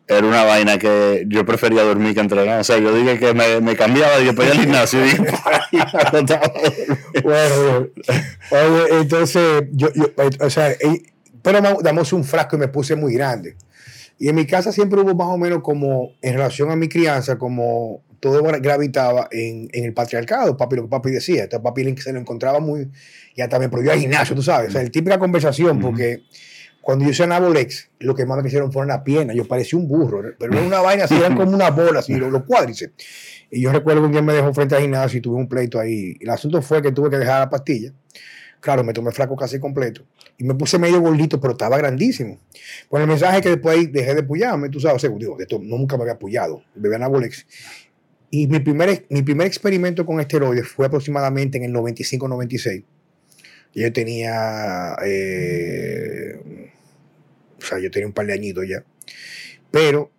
[0.08, 2.58] era una vaina que yo prefería dormir que entrenar.
[2.60, 5.22] O sea, yo dije que me, me cambiaba y después al gimnasio y dije,
[7.22, 7.86] Bueno,
[8.50, 10.06] oye, entonces, yo, yo,
[10.40, 11.02] o sea, eh,
[11.40, 13.54] pero damos un frasco y me puse muy grande.
[14.18, 17.38] Y en mi casa siempre hubo más o menos como, en relación a mi crianza,
[17.38, 21.44] como todo gra- gravitaba en, en el patriarcado, papi, lo que papi decía.
[21.44, 22.88] Entonces papi se lo encontraba muy,
[23.34, 24.68] y hasta me prohibió al gimnasio, tú sabes.
[24.68, 26.22] O sea, el típica conversación, porque
[26.80, 29.34] cuando yo hice Anabolex, lo que más me quisieron fue una pierna.
[29.34, 32.30] Yo parecía un burro, pero era una vaina así, eran como una bola, así, los,
[32.30, 32.94] los cuádriceps.
[33.50, 35.78] Y yo recuerdo que un día me dejó frente al gimnasio y tuve un pleito
[35.80, 36.16] ahí.
[36.20, 37.92] El asunto fue que tuve que dejar la pastilla.
[38.60, 40.04] Claro, me tomé flaco casi completo.
[40.38, 42.38] Y me puse medio gordito, pero estaba grandísimo.
[42.88, 45.58] Pues el mensaje que después ahí dejé de puyarme, tú sabes, o digo, de esto
[45.62, 46.62] nunca me había puyado.
[46.74, 47.46] Bebé Anabolex.
[48.30, 52.82] Y mi primer, mi primer experimento con esteroides fue aproximadamente en el 95-96.
[53.74, 56.70] Yo tenía, eh,
[57.58, 58.84] o sea, yo tenía un par de añitos ya.
[59.70, 60.10] Pero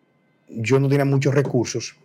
[0.47, 1.95] yo no tenía muchos recursos.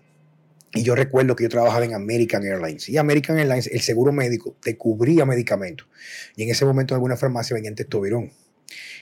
[0.74, 2.88] Y yo recuerdo que yo trabajaba en American Airlines.
[2.88, 5.86] Y American Airlines, el seguro médico te cubría medicamentos.
[6.36, 8.30] Y en ese momento en alguna farmacia vendían testovirón.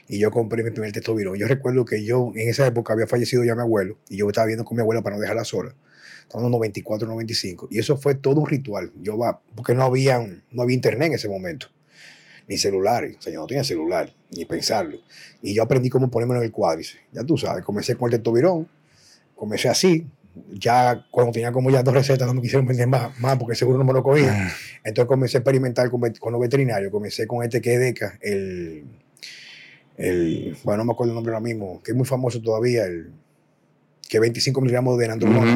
[0.09, 1.37] Y yo compré mi primer testovirón.
[1.37, 3.99] Yo recuerdo que yo en esa época había fallecido ya mi abuelo.
[4.09, 5.75] Y yo estaba viendo con mi abuela para no dejarla sola.
[6.23, 7.69] Estamos en 94, 95.
[7.71, 8.93] Y eso fue todo un ritual.
[9.01, 11.69] Yo va, porque no había, no había internet en ese momento.
[12.47, 13.17] Ni celulares.
[13.19, 14.15] O sea, yo no tenía celular.
[14.31, 14.99] Ni pensarlo.
[15.43, 17.03] Y yo aprendí cómo ponérmelo en el cuádriceps.
[17.13, 18.69] Ya tú sabes, comencé con el testovirón.
[19.35, 20.07] Comencé así.
[20.53, 23.79] Ya cuando tenía como ya dos recetas no me quisieron vender más, más porque seguro
[23.79, 24.53] no me lo cogía.
[24.85, 26.91] Entonces comencé a experimentar con, con los veterinarios.
[26.93, 28.85] Comencé con este que es DECA, el,
[29.97, 33.11] el, bueno, no me acuerdo el nombre ahora mismo, que es muy famoso todavía, el
[34.09, 35.55] que 25 miligramos de nandrolona.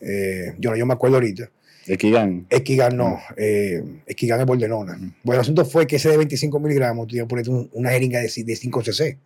[0.00, 1.50] Eh, yo, no- yo me acuerdo ahorita.
[1.86, 2.46] Equigan.
[2.48, 4.96] Equigan no, eh, Equigan es bordenona.
[5.24, 8.20] Bueno, el asunto fue que ese de 25 miligramos, tú a ponerte un- una jeringa
[8.20, 9.18] de, de 5 cc.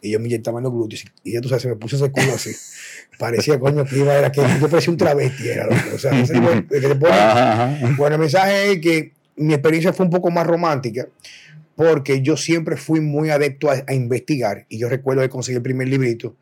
[0.00, 1.04] Y yo me inyectaba en los glúteos.
[1.24, 2.50] Y ya tú sabes, se me puso ese culo así.
[3.18, 5.48] Parecía, coño, que iba, era que yo parecía un travesti.
[5.48, 5.76] Era, loco.
[5.94, 7.94] o sea, ese que Ajá, ajá.
[7.96, 11.08] bueno, el mensaje es que mi experiencia fue un poco más romántica
[11.76, 15.62] porque yo siempre fui muy adepto a, a investigar y yo recuerdo que conseguí el
[15.62, 16.36] primer librito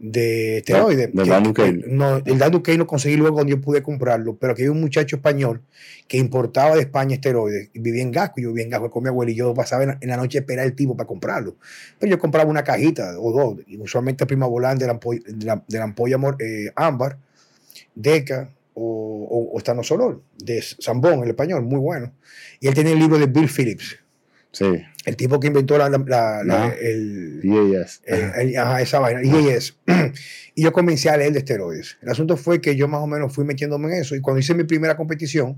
[0.00, 1.12] de esteroides.
[1.12, 1.84] de que- Duquesne.
[1.88, 4.80] No, el Dan Duquesne lo conseguí luego cuando yo pude comprarlo, pero que había un
[4.80, 5.60] muchacho español
[6.06, 9.08] que importaba de España esteroides y vivía en Gasco, yo vivía en Gasco con mi
[9.08, 11.56] abuelo y yo pasaba en la, en la noche a esperar el tipo para comprarlo.
[11.98, 15.44] Pero yo compraba una cajita o dos, y usualmente prima volante de la ampolla, de
[15.46, 17.18] la, de la ampolla eh, ámbar,
[17.94, 22.12] Deca o, o, o Stanosolol, de Zambón, el español, muy bueno.
[22.60, 23.96] Y él tenía el libro de Bill Phillips,
[24.52, 24.64] Sí.
[25.08, 26.74] El tipo que inventó la, la- la- Ajá.
[26.80, 28.02] el, Yes.
[28.04, 29.20] el- el- ajá, esa vaina.
[29.24, 29.76] Y es.
[30.54, 31.98] Y yo comencé a leer de esteroides.
[32.02, 34.16] El asunto fue que yo más o menos fui metiéndome en eso.
[34.16, 35.56] Y cuando hice mi primera competición,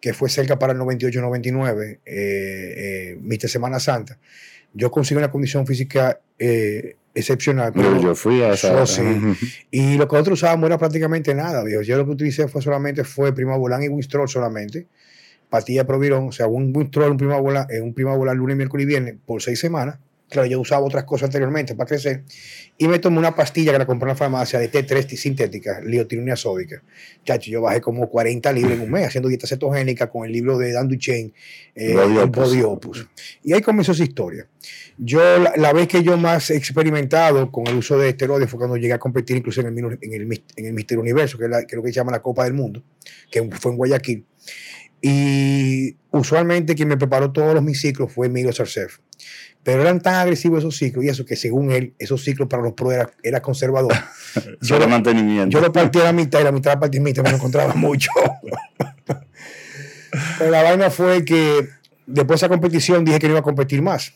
[0.00, 3.48] que fue cerca para el 98-99, eh, eh, Mr.
[3.48, 4.16] Semana Santa,
[4.74, 7.72] Yo conseguí una condición física eh, excepcional.
[7.74, 8.86] Pero- yo fui a esa.
[8.86, 9.02] Sí.
[9.72, 11.82] Y lo que nosotros usábamos era prácticamente nada, viejo.
[11.82, 14.86] Yo lo que utilicé fue solamente fue Primavolán y Winstrol solamente.
[15.50, 18.86] Pastilla de Provirón, o sea, un Winstrol, un Primavolán, eh, un Primavolán lunes, miércoles y
[18.86, 19.98] viernes por seis semanas.
[20.30, 22.22] Claro, yo usaba otras cosas anteriormente para crecer.
[22.76, 26.36] Y me tomé una pastilla que la compré en la farmacia de T3 sintética, liotirina
[26.36, 26.82] sódica.
[27.24, 30.58] Chacho, yo bajé como 40 libras en un mes haciendo dieta cetogénica con el libro
[30.58, 31.32] de Dan Duchesne,
[31.74, 32.44] eh, Body el Opus.
[32.50, 33.08] Body Opus.
[33.42, 34.46] Y ahí comenzó esa historia.
[34.98, 38.58] Yo, la, la vez que yo más he experimentado con el uso de esteroides fue
[38.58, 41.50] cuando llegué a competir incluso en el, en el, en el Mister Universo, que es,
[41.50, 42.82] la- que es lo que se llama la Copa del Mundo,
[43.30, 44.26] que fue en Guayaquil.
[45.00, 48.98] Y usualmente quien me preparó todos los mis ciclos fue Emilio Sarcef.
[49.62, 52.72] Pero eran tan agresivos esos ciclos y eso que según él, esos ciclos para los
[52.72, 53.92] pros era, era conservador.
[54.62, 55.50] Solo lo- mantenimiento.
[55.50, 57.36] Yo lo partí a la mitad y la mitad la partí a mitad, me lo
[57.36, 58.10] encontraba mucho.
[60.38, 61.68] Pero la vaina fue que
[62.06, 64.14] después de esa competición dije que no iba a competir más.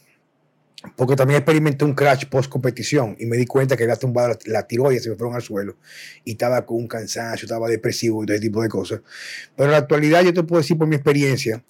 [0.97, 4.39] Porque también experimenté un crash post competición y me di cuenta que había tumbado la,
[4.47, 5.77] la tiroides, se me fueron al suelo
[6.25, 9.01] y estaba con un cansancio, estaba depresivo y todo ese tipo de cosas.
[9.57, 11.63] Pero en la actualidad yo te puedo decir por mi experiencia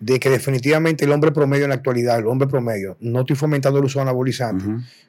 [0.00, 3.78] de que definitivamente el hombre promedio en la actualidad, el hombre promedio, no estoy fomentando
[3.78, 4.68] el uso de anabolizantes,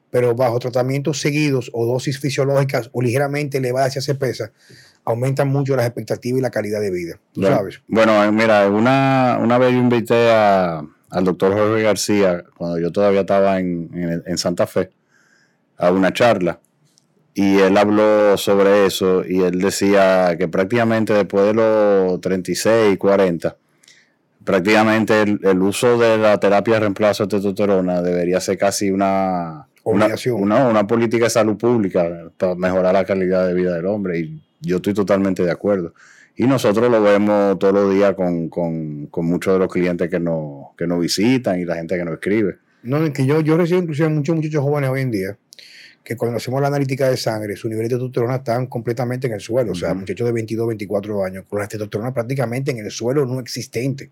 [0.10, 4.52] pero bajo tratamientos seguidos o dosis fisiológicas o ligeramente elevadas hacia pesa,
[5.04, 7.20] aumentan mucho las expectativas y la calidad de vida.
[7.34, 7.82] ¿Tú Bueno, sabes?
[7.88, 13.22] Bueno, mira, una, una vez yo invité a- al doctor Jorge García, cuando yo todavía
[13.22, 14.90] estaba en, en- en Santa Fe,
[15.78, 16.60] a una charla.
[17.34, 23.56] Y él habló sobre eso y él decía que prácticamente después de los 36, 40,
[24.44, 29.68] prácticamente el, el uso de la terapia de reemplazo de testosterona debería ser casi una,
[29.84, 30.42] una, Obligación.
[30.42, 34.20] una, una política de salud pública para mejorar la calidad de vida del hombre.
[34.20, 35.94] Y yo estoy totalmente de acuerdo.
[36.40, 40.20] Y nosotros lo vemos todos los días con, con, con muchos de los clientes que
[40.20, 42.58] nos, que nos visitan y la gente que nos escribe.
[42.84, 45.38] No, es que yo, yo recibo inclusive muchos muchachos jóvenes hoy en día
[46.08, 49.42] que cuando hacemos la analítica de sangre, su nivel de testosterona están completamente en el
[49.42, 49.74] suelo.
[49.74, 53.42] O sea, muchachos de 22, 24 años, con la testosterona prácticamente en el suelo no
[53.42, 54.12] existente.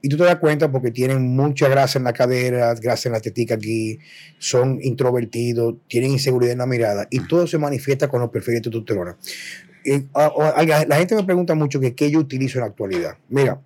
[0.00, 3.20] Y tú te das cuenta porque tienen mucha grasa en la cadera, grasa en la
[3.20, 3.98] tetica aquí,
[4.38, 8.70] son introvertidos, tienen inseguridad en la mirada y todo se manifiesta con los perfiles de
[8.70, 9.18] testosterona.
[10.14, 13.16] A- a- la gente me pregunta mucho que qué yo utilizo en la actualidad.
[13.28, 13.60] Mira,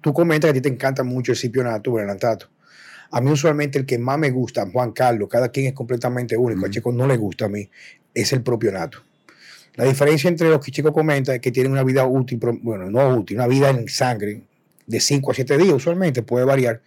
[0.00, 2.46] tú comentas que a ti te encanta mucho el cipionato el antato.
[3.10, 6.60] A mí usualmente el que más me gusta, Juan Carlos, cada quien es completamente único,
[6.60, 6.72] a Ujú.
[6.72, 7.68] Chico no le gusta a mí,
[8.12, 8.98] es el propio nato.
[9.76, 13.08] La diferencia entre los que Chico comenta es que tienen una vida útil, bueno, no
[13.16, 14.42] útil, una vida en sangre
[14.86, 16.82] de 5 a 7 días usualmente, puede variar,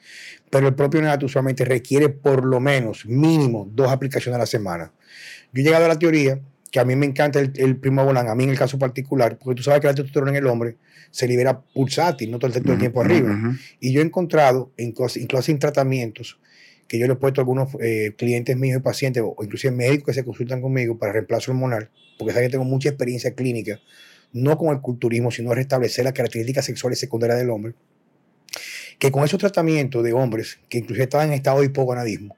[0.49, 4.91] pero el propio nato usualmente requiere por lo menos, mínimo, dos aplicaciones a la semana.
[5.53, 6.39] Yo he llegado a la teoría
[6.71, 9.37] que a mí me encanta el, el primo volán, a mí en el caso particular,
[9.37, 10.77] porque tú sabes que la testosterona en el hombre
[11.11, 13.37] se libera pulsátil, no todo el, todo el tiempo arriba.
[13.81, 16.39] Y yo he encontrado, incluso, incluso en tratamientos,
[16.87, 20.07] que yo le he puesto a algunos eh, clientes míos y pacientes, o inclusive médicos
[20.07, 23.79] que se consultan conmigo para reemplazo hormonal, porque saben que tengo mucha experiencia clínica,
[24.31, 27.73] no con el culturismo, sino restablecer las características sexuales secundarias del hombre,
[28.97, 32.37] que con esos tratamientos de hombres, que inclusive estaban en estado de hipogonadismo,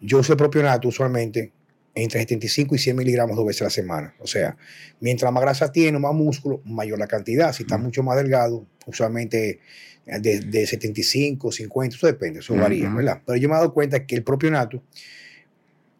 [0.00, 1.50] yo uso el propio nato usualmente
[1.94, 4.14] entre 75 y 100 miligramos dos veces a la semana.
[4.18, 4.56] O sea,
[5.00, 7.52] mientras más grasa tiene, más músculo, mayor la cantidad.
[7.52, 9.60] Si está mucho más delgado, usualmente
[10.06, 12.90] eh, de, de 75, 50, eso depende, eso varía.
[12.90, 13.22] ¿verdad?
[13.24, 14.82] Pero yo me he dado cuenta que el propio nato,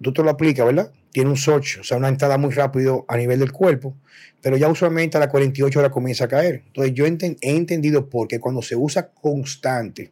[0.03, 0.93] tú te lo aplicas, ¿verdad?
[1.13, 3.97] Tiene un soch, o sea, una entrada muy rápido a nivel del cuerpo,
[4.43, 6.65] pero ya usualmente a las 48 horas comienza a caer.
[6.67, 10.11] Entonces yo he entendido por qué cuando se usa constante,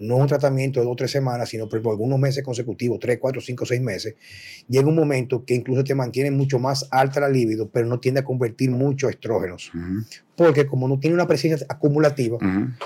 [0.00, 3.40] no un tratamiento de dos o tres semanas, sino por algunos meses consecutivos, tres, cuatro,
[3.40, 4.16] cinco, seis meses,
[4.68, 8.20] llega un momento que incluso te mantiene mucho más alta la libido, pero no tiende
[8.20, 9.70] a convertir mucho a estrógenos.
[10.36, 12.38] Porque como no tiene una presencia acumulativa,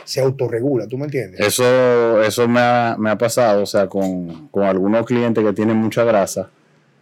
[0.04, 1.40] se autorregula, ¿tú me entiendes?
[1.40, 5.76] Eso, eso me, ha, me ha pasado, o sea, con, con algunos clientes que tienen
[5.78, 6.50] mucha grasa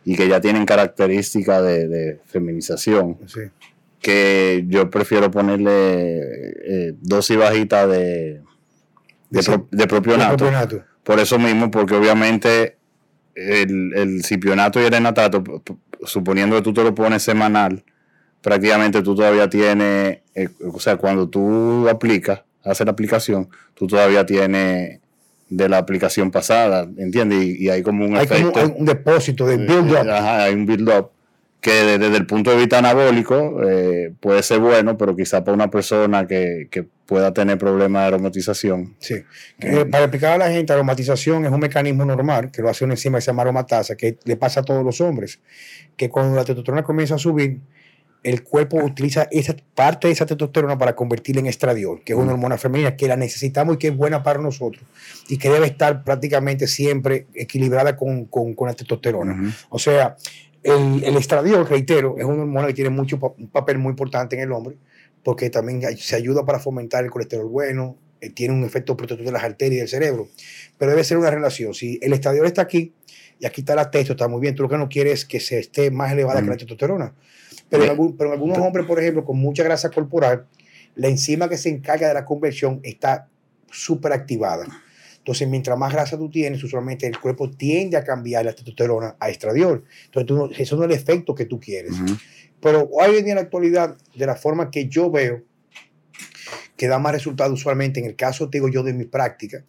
[0.04, 3.40] y que ya tienen características de, de feminización, Sí.
[4.00, 8.40] que yo prefiero ponerle eh, dosis bajitas de,
[9.30, 9.50] de, Sí.
[9.50, 10.46] pro- de propionato.
[11.02, 12.76] Por eso mismo, porque obviamente
[13.34, 15.42] el, el cipionato y el enatato,
[16.04, 17.84] suponiendo que tú te lo pones semanal,
[18.42, 24.24] prácticamente tú todavía tienes, eh, o sea, cuando tú aplicas, haces la aplicación, tú todavía
[24.26, 25.00] tienes
[25.48, 27.44] de la aplicación pasada, ¿entiendes?
[27.44, 28.64] Y, y hay como un Hay como efecto.
[28.66, 30.08] un, un depósito de build-up.
[30.10, 31.10] Ajá, hay un build-up
[31.60, 35.54] que de- desde el punto de vista anabólico eh, puede ser bueno, pero quizá para
[35.54, 38.96] una persona que, que pueda tener problemas de aromatización.
[38.98, 39.22] Sí.
[39.58, 42.94] Que, para explicar a la gente, aromatización es un mecanismo normal que lo hace una
[42.94, 45.40] enzima que se llama aromatasa, que le pasa a todos los hombres,
[45.96, 47.60] que cuando la testosterona comienza a subir,
[48.24, 52.32] el cuerpo utiliza esa parte de esa testosterona para convertirla en estradiol, que es una
[52.32, 54.82] hormona femenina que la necesitamos y que es buena para nosotros
[55.28, 59.54] y que debe estar prácticamente siempre equilibrada con, con, con la testosterona.
[59.68, 60.16] O sea,
[60.64, 64.42] el, el, estradiol, reitero, es una hormona que tiene mucho, un papel muy importante en
[64.42, 64.76] el hombre
[65.26, 69.32] porque también se ayuda para fomentar el colesterol bueno, eh, tiene un efecto protector de
[69.32, 70.28] las arterias y del cerebro,
[70.78, 71.74] pero debe ser una relación.
[71.74, 72.92] Si el estradiol está aquí
[73.40, 75.40] y aquí está la testo, está muy bien, tú lo que no quieres es que
[75.40, 77.12] se esté más elevada que la testosterona.
[77.68, 80.46] Pero en, algunos hombres, por ejemplo, con mucha grasa corporal,
[80.94, 83.28] la enzima que se encarga de la conversión está
[83.68, 84.64] súper activada.
[85.18, 89.28] Entonces, mientras más grasa tú tienes, usualmente el cuerpo tiende a cambiar la testosterona a
[89.28, 89.82] estradiol.
[90.14, 91.96] Entonces, eso no es el efecto que tú quieres.
[92.66, 95.44] Pero hoy en día en la actualidad, de la forma que yo veo,
[96.76, 99.62] que da más resultado usualmente, en el caso, digo yo, de mi práctica,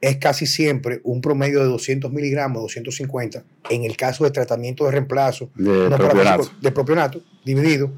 [0.00, 4.92] es casi siempre un promedio de 200 miligramos, 250, en el caso de tratamiento de
[4.92, 7.20] reemplazo de, propionato.
[7.44, 7.92] dividido,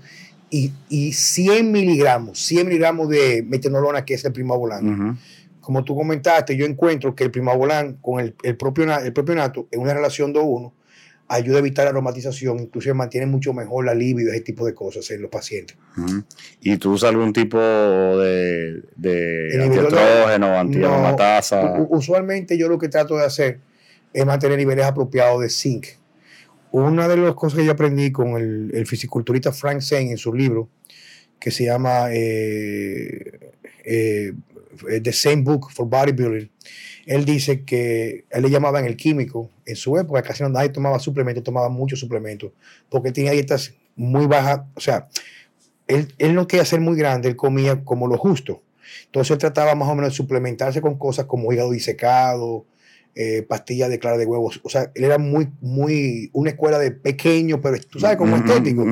[0.51, 5.17] y, y, 100 miligramos, 100 miligramos de metenolona, que es el primobolan.
[5.61, 9.81] Como tú comentaste, yo encuentro que el primobolan con el, el, propionato, el propionato en
[9.81, 10.73] una relación 2-1
[11.31, 15.09] ayuda a evitar la aromatización, inclusive mantiene mucho mejor la libido, ese tipo de cosas
[15.13, 15.77] en los pacientes.
[16.61, 21.87] ¿Y tú usas algún tipo de, de antiestrógeno, antiaromatasa?
[21.89, 23.61] usualmente yo lo que trato de hacer
[24.13, 25.87] es mantener niveles apropiados de zinc.
[26.73, 30.69] Una de las cosas que yo aprendí con el, fisiculturista Frank Zane en su libro,
[31.39, 33.53] que se llama eh,
[33.85, 34.33] eh,
[35.03, 36.51] The Same Book for Bodybuilding,
[37.07, 39.51] él dice que él le llamaban el químico.
[39.67, 42.53] En su época casi nadie tomaba suplementos, tomaba muchos suplementos,
[42.89, 44.63] porque tenía dietas muy bajas.
[44.75, 45.09] O sea,
[45.87, 48.63] él, él no quería ser muy grande, él comía como lo justo.
[49.07, 52.65] Entonces él trataba más o menos de suplementarse con cosas como hígado disecado,
[53.15, 54.61] eh, pastillas de clara de huevos.
[54.63, 58.85] O sea, él era muy, muy, una escuela de pequeño, pero tú sabes, como estético.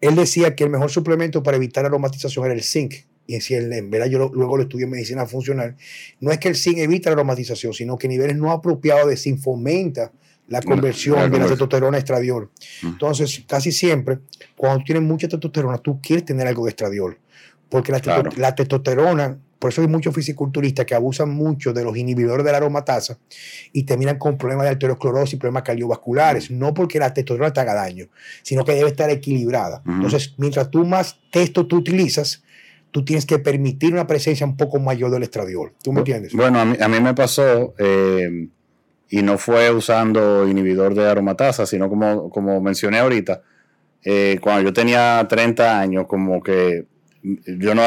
[0.00, 2.94] Él decía que el mejor suplemento para evitar aromatización era el zinc
[3.26, 5.76] y si en verdad yo luego lo estudio en medicina funcional,
[6.20, 9.40] no es que el zinc evita la aromatización, sino que niveles no apropiados de zinc
[9.40, 10.12] fomenta
[10.48, 12.50] la conversión de la testosterona a estradiol.
[12.82, 14.18] Entonces, casi siempre,
[14.56, 17.18] cuando tienes mucha testosterona, tú quieres tener algo de estradiol,
[17.68, 22.44] porque la, la testosterona, por eso hay muchos fisiculturistas que abusan mucho de los inhibidores
[22.44, 23.18] de la aromatasa
[23.72, 27.74] y terminan con problemas de arteriosclerosis y problemas cardiovasculares, no porque la testosterona te haga
[27.74, 28.08] daño,
[28.42, 29.80] sino que debe estar equilibrada.
[29.86, 32.42] Entonces, mientras tú más testo tú utilizas,
[32.92, 35.72] tú tienes que permitir una presencia un poco mayor del estradiol.
[35.82, 36.32] ¿Tú me entiendes?
[36.34, 38.48] Bueno, a mí, me pasó, eh,
[39.08, 43.42] y no fue usando inhibidor de aromatasa, sino como, como mencioné ahorita,
[44.04, 46.84] eh, cuando yo tenía 30 años, como que
[47.22, 47.82] yo no,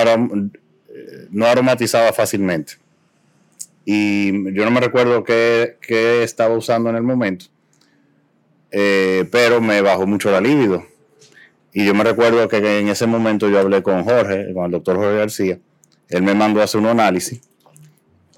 [1.29, 2.73] no aromatizaba fácilmente.
[3.85, 5.77] Y yo no me recuerdo qué,
[6.23, 7.45] estaba usando en el momento,
[8.71, 10.94] eh, pero me bajó mucho la libido
[11.77, 14.95] y yo me recuerdo que en ese momento yo hablé con Jorge, con el doctor
[14.95, 15.59] Jorge García.
[16.07, 17.41] Él me mandó a hacer un análisis.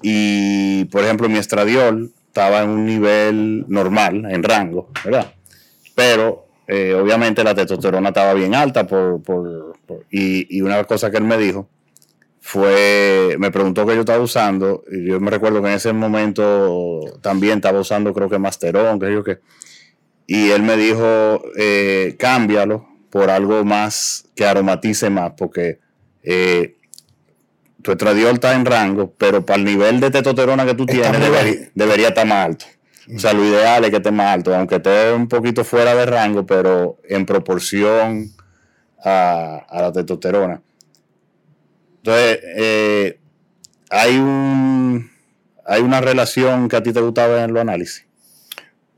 [0.02, 5.34] Y, por ejemplo, mi estradiol estaba en un nivel normal, en rango, ¿verdad?
[5.94, 8.88] Pero, eh, obviamente, la testosterona estaba bien alta.
[8.88, 9.22] Por,
[10.10, 11.68] y, y, una cosa que él me dijo
[12.40, 14.82] fue, me preguntó qué yo estaba usando.
[14.90, 19.12] Y yo me recuerdo que en ese momento también estaba usando, creo que Masterón, que
[19.12, 19.38] yo que.
[20.26, 25.78] Y él me dijo, eh, cámbialo por algo más que aromatice más, porque
[26.22, 26.76] eh,
[27.82, 31.20] tu estradiol está en rango, pero para el nivel de testosterona que tú tienes
[31.74, 32.66] debería, estar más alto.
[33.14, 36.04] O sea, lo ideal es que esté más alto, aunque esté un poquito fuera de
[36.04, 38.30] rango, pero en proporción
[39.02, 40.60] a, la testosterona.
[42.02, 43.18] Entonces, eh,
[43.90, 45.10] hay un
[45.68, 48.07] hay una relación que a ti te gustaba en los análisis.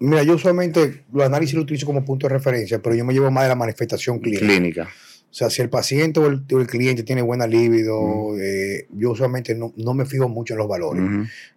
[0.01, 3.31] Mira, yo usualmente los análisis los utilizo como punto de referencia, pero yo me llevo
[3.31, 4.47] más de la manifestación clínica.
[4.47, 4.89] Clínica.
[5.31, 9.95] O sea, si el paciente o el, cliente tiene buena libido, eh, yo usualmente no,
[9.95, 11.05] me fijo mucho en los valores.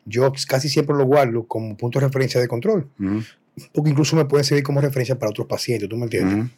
[0.05, 2.87] Yo casi siempre lo guardo como punto de referencia de control,
[3.71, 6.51] porque incluso me pueden servir como referencia para otros pacientes, ¿tú me entiendes?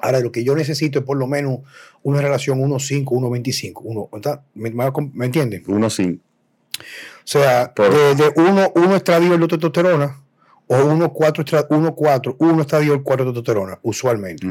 [0.00, 1.58] Ahora, lo que yo necesito es por lo menos
[2.02, 3.80] una relación 1.5, 1.25.
[3.82, 4.08] Uno,
[4.54, 5.64] ¿me, me, entienden?
[5.64, 6.18] 1.5.
[6.18, 6.80] O
[7.24, 10.22] sea, de, uno, uno estradiol de testosterona
[10.68, 14.46] o 1-4, 1-4, 1 estadio 4 testosterona, usualmente.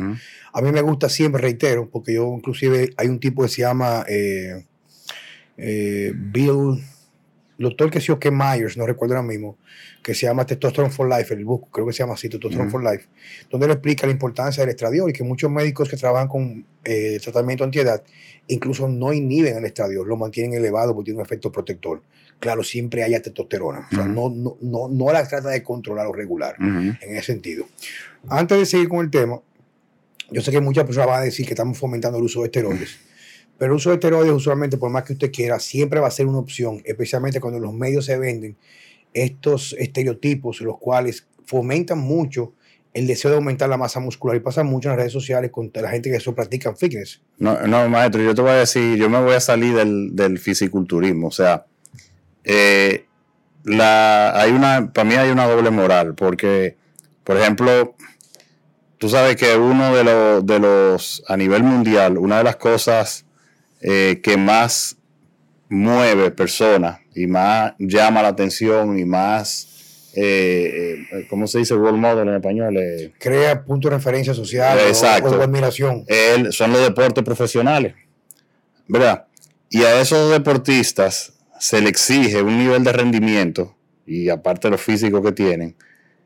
[0.51, 4.03] A mí me gusta siempre, reitero, porque yo inclusive hay un tipo que se llama
[4.09, 4.65] eh,
[5.57, 6.83] eh, Bill,
[7.59, 9.57] doctor que se que Myers, no recuerdo ahora mismo,
[10.01, 12.83] que se llama Testosterone for Life, el book, creo que se llama así, Testosterone for
[12.83, 13.07] Life,
[13.51, 17.19] donde él explica la importancia del estradiol y que muchos médicos que trabajan con eh,
[17.21, 18.01] tratamiento antiedad
[18.47, 22.01] incluso no inhiben el estradiol, lo mantienen elevado porque tiene un efecto protector
[22.39, 23.87] claro, siempre haya testosterona.
[23.91, 27.65] O sea, no, no, no, no, la trata de controlar o regular en ese sentido.
[28.29, 29.41] Antes de seguir con el tema,
[30.31, 32.97] yo sé que muchas personas van a decir que estamos fomentando el uso de esteroides,
[33.57, 36.27] pero el uso de esteroides usualmente, por más que usted quiera, siempre va a ser
[36.27, 38.57] una opción, especialmente cuando los medios se venden
[39.13, 42.53] estos estereotipos, los cuales fomentan mucho
[42.93, 45.71] el deseo de aumentar la masa muscular y pasa mucho en las redes sociales con
[45.73, 47.21] la gente que eso practica fitness.
[47.37, 50.39] No, no, maestro, yo te voy a decir, yo me voy a salir del, del
[50.39, 51.65] fisiculturismo, o sea,
[52.47, 53.05] eh,
[53.65, 56.77] la, hay una, para mí hay una doble moral, porque,
[57.25, 57.95] por ejemplo,
[58.97, 63.25] tú sabes que uno de los, de los, a nivel mundial, una de las cosas
[63.81, 64.95] eh, que más
[65.69, 71.97] mueve personas y más llama la atención y más, eh, eh, ¿cómo se dice role
[71.97, 72.79] model en español?
[73.19, 76.05] Crea punto de referencia social exacto, o, admiración.
[76.51, 77.95] son los deportes profesionales,
[78.87, 79.25] ¿verdad?
[79.69, 85.21] Y a esos deportistas se le exige un nivel de rendimiento y aparte lo físico
[85.21, 85.75] que tienen,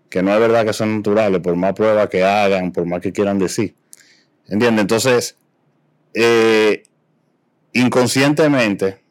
[0.10, 3.12] que no es verdad que son naturales, por más pruebas que hagan, por más que
[3.12, 3.76] quieran decir.
[4.48, 4.82] ¿Entiendes?
[4.82, 5.38] Entonces,
[6.14, 6.84] eh,
[7.74, 9.02] inconscientemente,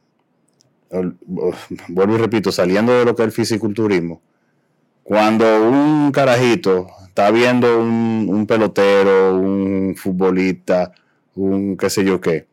[1.89, 4.23] vuelvo y repito, saliendo de lo que es el fisiculturismo,
[5.03, 10.93] cuando un carajito está viendo un, pelotero, un futbolista,
[11.35, 12.47] un qué sé yo qué,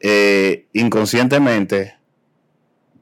[0.00, 1.95] eh, inconscientemente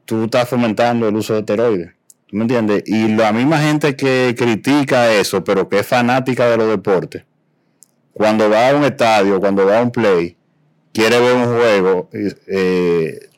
[0.05, 1.95] tú estás fomentando el uso de esteroides
[2.35, 2.83] me entiendes?
[2.87, 7.23] Y la misma gente que critica eso, pero que es fanática de los deportes,
[8.13, 10.37] cuando va a un estadio, cuando va a un play,
[10.93, 13.29] quiere ver un juego eh,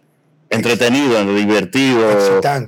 [0.49, 2.11] entretenido, divertido,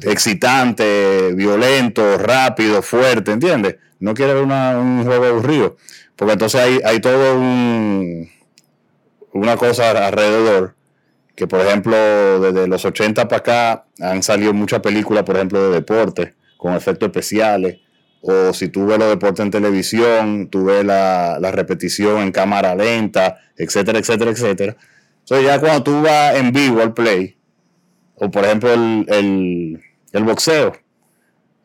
[0.03, 1.33] excitante.
[1.33, 3.77] violento, rápido, fuerte, ¿entiendes?
[3.99, 5.77] No quiere ver un juego aburrido.
[6.15, 8.29] Porque entonces hay, hay todo un,
[9.33, 10.75] una cosa alrededor
[11.39, 11.95] que por ejemplo
[12.41, 17.07] desde los 80 para acá han salido muchas películas, por ejemplo, de deporte, con efectos
[17.07, 17.79] especiales,
[18.23, 23.39] o si tú ves los deportes en televisión, tú ves la, repetición en cámara lenta,
[23.57, 24.77] etcétera, etcétera, etcétera.
[25.21, 27.37] Entonces ya cuando tú vas en vivo al play,
[28.17, 29.81] o por ejemplo el,
[30.13, 30.73] el boxeo,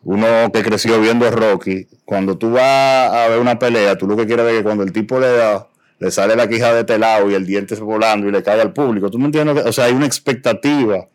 [0.03, 4.27] uno que creció viendo Rocky, cuando tú vas a ver una pelea, tú lo que
[4.27, 5.67] quieres ver es que cuando el tipo le da
[6.03, 8.73] le sale la quija de este lado y el diente volando y le cae al
[8.73, 9.09] público.
[9.09, 9.65] ¿Tú me entiendes?
[9.65, 11.07] O sea, hay una expectativa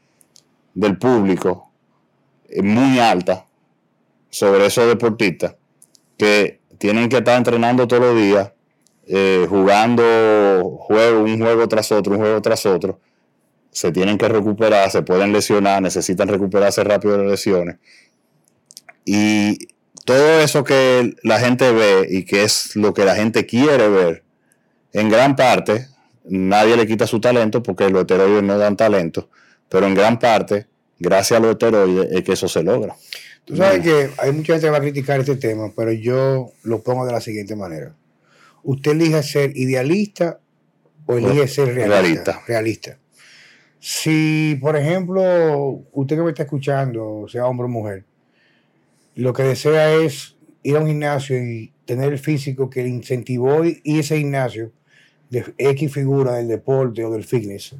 [0.72, 1.70] del público
[2.48, 3.44] eh, muy alta
[4.30, 5.56] sobre esos deportistas
[6.16, 8.52] que tienen que estar entrenando todos los días,
[9.06, 12.98] eh, jugando juego, un juego tras otro, un juego tras otro.
[13.70, 17.76] Se tienen que recuperar, se pueden lesionar, necesitan recuperarse rápido de las lesiones.
[19.04, 19.68] Y
[20.06, 24.24] todo eso que la gente ve y que es lo que la gente quiere ver,
[24.92, 25.86] en gran parte,
[26.24, 29.28] nadie le quita su talento porque los esteroides no dan talento,
[29.68, 30.66] pero en gran parte,
[30.98, 32.96] gracias a los esteroides, es que eso se logra.
[33.44, 36.82] Tú sabes que hay mucha gente que va a criticar este tema, pero yo lo
[36.82, 37.94] pongo de la siguiente manera.
[38.62, 40.40] Usted elige ser idealista
[41.06, 42.42] o elige ser realista.
[42.46, 42.98] realista.
[43.80, 48.04] Si, por ejemplo, usted que me está escuchando, sea hombre o mujer,
[49.14, 50.36] lo que desea es
[50.68, 54.72] ir a un gimnasio y tener el físico que le incentivó y ese gimnasio
[55.30, 57.74] de X figura del deporte o del fitness,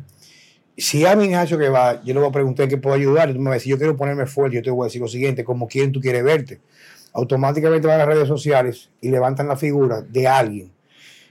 [0.76, 3.34] si a mi gimnasio que va, yo le voy a preguntar qué puedo ayudar, y
[3.34, 5.08] tú me vas a decir, yo quiero ponerme fuerte, yo te voy a decir lo
[5.08, 6.60] siguiente, como quién tú quieres verte.
[7.12, 10.70] Automáticamente van a las redes sociales y levantan la figura de alguien.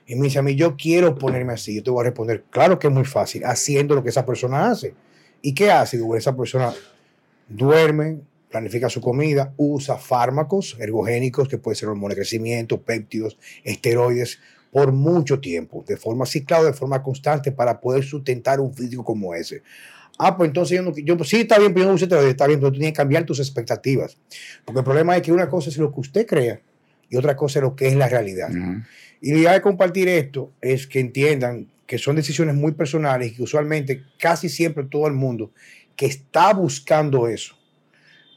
[0.05, 1.75] Y me dice a mí, yo quiero ponerme así.
[1.75, 4.69] Yo te voy a responder, claro que es muy fácil, haciendo lo que esa persona
[4.69, 4.93] hace.
[5.41, 5.99] ¿Y qué hace?
[6.17, 6.73] Esa persona
[7.47, 8.19] duerme,
[8.49, 14.39] planifica su comida, usa fármacos ergogénicos, que pueden ser hormonas de crecimiento, péptidos, esteroides,
[14.71, 19.33] por mucho tiempo, de forma ciclada, de forma constante, para poder sustentar un físico como
[19.33, 19.63] ese.
[20.19, 22.71] Ah, pues entonces yo, no, yo sí está bien, pero yo no está bien, pero
[22.71, 24.17] tú tienes que cambiar tus expectativas.
[24.65, 26.59] Porque el problema es que una cosa es lo que usted crea
[27.09, 28.49] y otra cosa es lo que es la realidad.
[29.21, 33.35] Y la idea de compartir esto es que entiendan que son decisiones muy personales y
[33.35, 35.51] que usualmente casi siempre todo el mundo
[35.95, 37.56] que está buscando eso,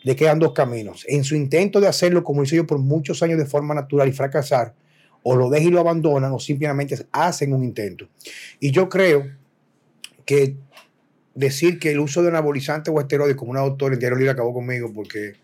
[0.03, 1.05] le quedan dos caminos.
[1.09, 4.13] En su intento de hacerlo, como hice yo por muchos años de forma natural y
[4.13, 4.75] fracasar,
[5.23, 8.09] o lo dejan y lo abandonan o simplemente hacen un intento.
[8.59, 9.31] Y yo creo
[10.25, 10.57] que
[11.35, 14.55] decir que el uso de anabolizante o esteroides, como una doctora en Diario Libre acabó
[14.55, 15.35] conmigo porque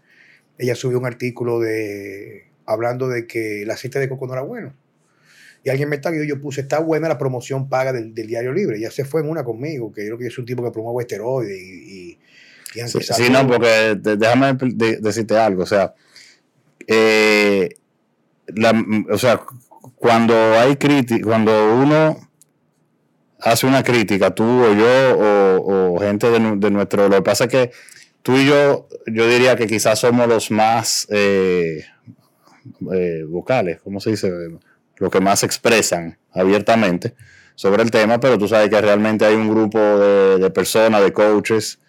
[0.59, 4.74] ella subió un artículo de hablando de que el aceite de coco no era bueno.
[5.62, 8.78] Y alguien me taguió y yo puse, está buena la promoción paga del, Diario Libre.
[8.78, 11.02] Ya se fue en una conmigo, que yo creo que es un tipo que promueve
[11.02, 12.18] esteroides y...
[12.87, 14.57] sí, no, porque déjame
[15.01, 15.62] decirte algo.
[15.62, 15.95] O sea,
[16.87, 17.70] eh,
[18.49, 19.41] la, o sea,
[19.95, 22.29] cuando hay crítica, cuando uno
[23.41, 27.70] hace una crítica, tú o yo o, gente de, nuestro, lo que pasa es que
[28.22, 31.85] tú y yo, yo diría que quizás somos los más eh,
[32.93, 34.31] eh, vocales, ¿cómo se dice?
[34.99, 37.14] los que más expresan abiertamente
[37.55, 41.81] sobre el tema, pero tú sabes que realmente hay un grupo de, personas, de coaches,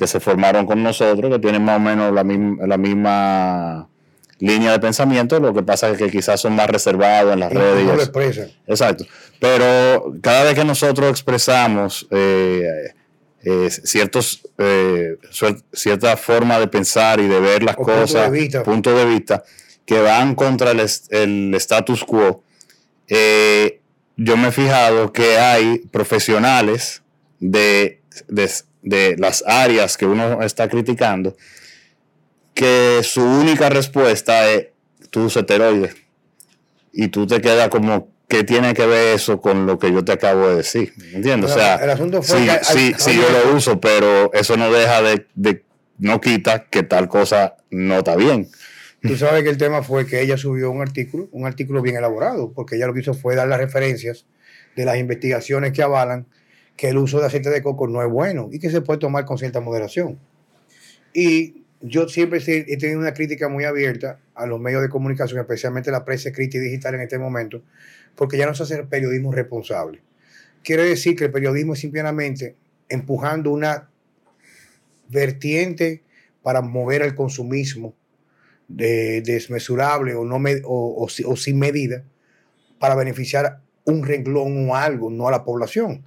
[0.00, 2.24] que se formaron con nosotros, que tienen más o menos la,
[2.66, 3.86] la misma
[4.38, 7.84] línea de pensamiento, lo que pasa es que quizás son más reservados en las redes.
[7.84, 8.50] No lo expresan.
[8.66, 9.04] Exacto.
[9.38, 12.94] Pero cada vez que nosotros expresamos eh,
[13.44, 15.18] eh, ciertos, eh,
[15.70, 18.30] cierta forma de pensar y de ver las cosas,
[18.64, 19.44] punto de, vista,
[19.84, 20.80] que van contra el,
[21.10, 22.42] el status quo,
[24.16, 27.02] yo me he fijado que hay profesionales
[27.38, 28.50] de, de
[28.82, 31.36] las áreas que uno está criticando
[32.54, 34.68] que su única respuesta es
[35.08, 35.96] tus esteroides.
[36.92, 40.12] Y tú te quedas como, ¿qué tiene que ver eso con lo que yo te
[40.12, 40.92] acabo de decir?
[41.14, 41.52] ¿Entiendes?
[41.52, 45.26] o sea, el asunto fue sí, sí, yo lo uso, pero eso no deja de,
[45.34, 45.64] de,
[45.98, 48.48] no quita que tal cosa no está bien.
[49.02, 52.52] Tú sabes que el tema fue que ella subió un artículo, un artículo bien elaborado,
[52.52, 54.26] porque ella lo que hizo fue dar las referencias
[54.76, 56.26] de las investigaciones que avalan
[56.80, 59.26] que el uso de aceite de coco no es bueno y que se puede tomar
[59.26, 60.18] con cierta moderación.
[61.12, 65.90] Y yo siempre he tenido una crítica muy abierta a los medios de comunicación, especialmente
[65.90, 67.62] la prensa escrita y digital en este momento,
[68.14, 70.00] porque ya no se hace periodismo responsable.
[70.64, 72.56] Quiere decir que el periodismo es simplemente
[72.88, 73.90] empujando una
[75.10, 76.02] vertiente
[76.42, 77.94] para mover el consumismo
[78.68, 82.04] desmesurable o, no o sin medida
[82.78, 86.06] para beneficiar un renglón o algo, no a la población.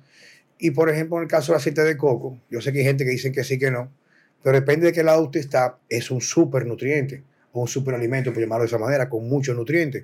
[0.64, 3.04] Y por ejemplo, en el caso del aceite de coco, yo sé que hay gente
[3.04, 3.92] que dice que sí, que no
[4.44, 8.64] pero depende de qué lado usted está, es un supernutriente o un superalimento, por llamarlo
[8.64, 10.04] de esa manera, con muchos nutrientes.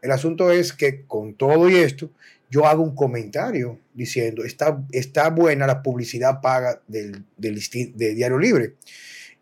[0.00, 2.10] El asunto es que con todo y esto,
[2.50, 7.60] yo hago un comentario diciendo, está, está buena la publicidad paga del, del,
[7.94, 8.74] Diario Libre.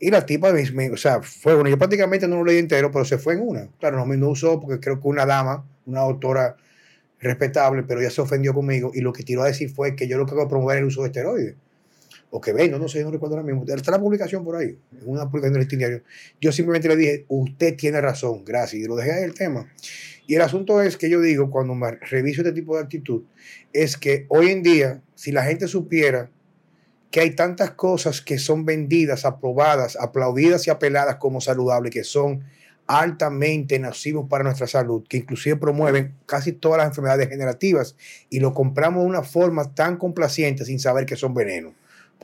[0.01, 3.05] Y la tipa, me, o sea, fue bueno, yo prácticamente no lo leí entero, pero
[3.05, 3.69] se fue en una.
[3.79, 6.57] Claro, no me no usó porque creo que una dama, una autora
[7.25, 10.19] respetable, pero ella se ofendió conmigo y lo que tiró a decir fue que yo
[10.19, 11.57] lo que hago es promover el uso de esteroides
[12.37, 13.65] o que venga, no sé, no recuerdo ahora mismo.
[13.65, 16.03] Está la publicación por ahí, una publicación del diario.
[16.41, 19.73] Yo simplemente le dije, usted tiene razón, gracias, y lo dejé ahí el tema.
[20.27, 23.23] Y el asunto es que yo digo, cuando me reviso este tipo de actitud,
[23.73, 26.29] es que hoy en día, si la gente supiera
[27.13, 32.43] que hay tantas cosas que son vendidas, aprobadas, aplaudidas y apeladas como saludables, que son
[32.87, 37.97] altamente nocivos para nuestra salud, que inclusive promueven casi todas las enfermedades degenerativas
[38.31, 41.73] y lo compramos de una forma tan complaciente sin saber que son venenos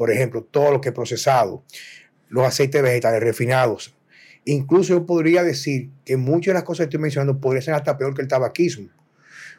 [0.01, 1.63] por ejemplo, todo lo que he procesado,
[2.31, 3.95] los aceites vegetales refinados.
[4.47, 7.99] Incluso yo podría decir que muchas de las cosas que estoy mencionando podrían ser hasta
[7.99, 8.89] peor que el tabaquismo.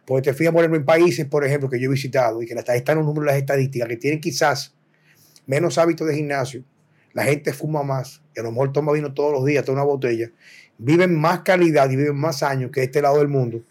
[0.03, 2.55] Porque te fijas, por ejemplo, en países, por ejemplo, que yo he visitado y que
[2.55, 4.73] están los números de las estadísticas, que tienen quizás
[5.45, 6.63] menos hábitos de gimnasio,
[7.13, 9.85] la gente fuma más, y a lo mejor toma vino todos los días, toda una
[9.85, 10.31] botella,
[10.81, 13.61] viven más calidad y viven más años que este lado del mundo,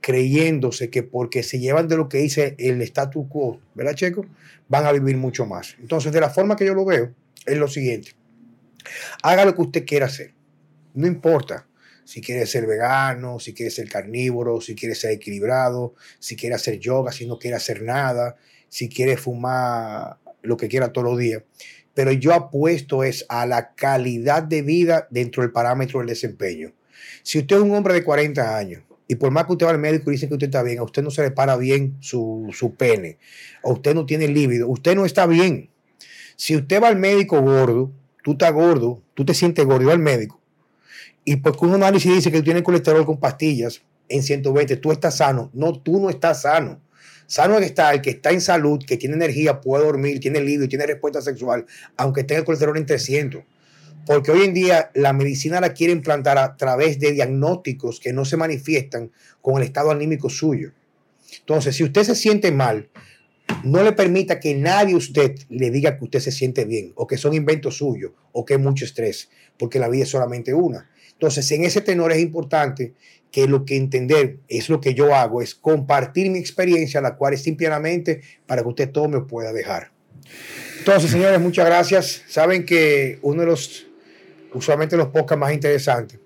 [0.00, 4.26] creyéndose que porque se llevan de lo que dice el status quo, ¿verdad, Checo?
[4.68, 5.76] van a vivir mucho más.
[5.80, 7.12] Entonces, de la forma que yo lo veo,
[7.46, 8.12] es lo siguiente.
[9.22, 10.34] Haga lo que usted quiera hacer.
[10.94, 11.66] No importa
[12.04, 16.78] si quiere ser vegano, si quiere ser carnívoro, si quiere ser equilibrado, si quiere hacer
[16.78, 18.36] yoga, si no quiere hacer nada,
[18.68, 21.42] si quiere fumar lo que quiera todos los días.
[21.98, 26.72] Pero yo apuesto es a la calidad de vida dentro del parámetro del desempeño.
[27.24, 29.80] Si usted es un hombre de 40 años y por más que usted va al
[29.80, 32.54] médico y dice que usted está bien, a usted no se le para bien su,
[32.78, 33.18] pene,
[33.64, 35.70] a usted no tiene líbido, usted no está bien.
[36.36, 37.90] Si usted va al médico gordo,
[38.22, 40.40] tú estás gordo, tú te sientes gordo al médico,
[41.24, 45.16] y porque un análisis dice que tú tienes colesterol con pastillas en 120, tú estás
[45.16, 45.50] sano.
[45.52, 46.80] No, tú no estás sano.
[47.28, 50.86] Sano está el que está en salud, que tiene energía, puede dormir, tiene líbido, tiene
[50.86, 51.64] respuesta sexual,
[51.96, 53.44] aunque tenga el colesterol en 300
[54.08, 58.24] porque hoy en día la medicina la quiere implantar a través de diagnósticos que no
[58.24, 59.12] se manifiestan
[59.42, 60.72] con el estado anímico suyo.
[61.40, 62.88] Entonces, si usted se siente mal,
[63.64, 67.18] no le permita que nadie usted le diga que usted se siente bien o que
[67.18, 70.88] son inventos suyos o que es mucho estrés, porque la vida es solamente una.
[71.12, 72.94] Entonces, en ese tenor es importante
[73.30, 77.34] que lo que entender es lo que yo hago, es compartir mi experiencia, la cual
[77.34, 79.90] es simplemente para que usted todo me pueda dejar.
[80.78, 82.22] Entonces, señores, muchas gracias.
[82.28, 83.86] Saben que uno de los
[84.54, 86.18] usualmente los podcasts más interesantes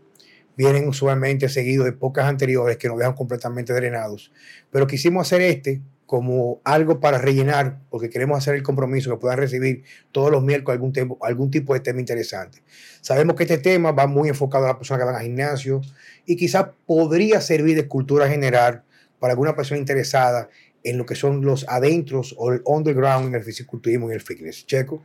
[0.56, 4.32] vienen usualmente seguidos de podcasts anteriores que nos dejan completamente drenados.
[4.70, 5.80] Pero quisimos hacer este
[6.12, 10.76] como algo para rellenar, porque queremos hacer el compromiso que puedan recibir todos los miércoles
[10.76, 12.58] algún, tiempo, algún tipo de tema interesante.
[13.00, 15.80] Sabemos que este tema va muy enfocado a las personas que van al gimnasio
[16.26, 18.82] y quizás podría servir de cultura general
[19.18, 20.50] para alguna persona interesada
[20.84, 24.66] en lo que son los adentros o el underground en el fisiculturismo y el fitness.
[24.66, 25.02] Checo.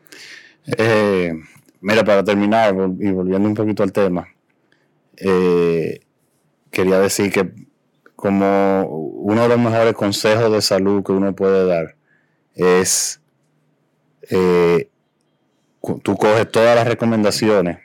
[0.78, 1.32] Eh,
[1.80, 4.28] Mira, para terminar y volviendo un poquito al tema,
[5.16, 6.01] eh,
[6.70, 7.49] quería decir que
[8.18, 11.95] como uno de los mejores consejos de salud que uno puede dar
[12.55, 13.22] es,
[14.32, 14.89] eh,
[16.01, 17.78] tú coges todas las recomendaciones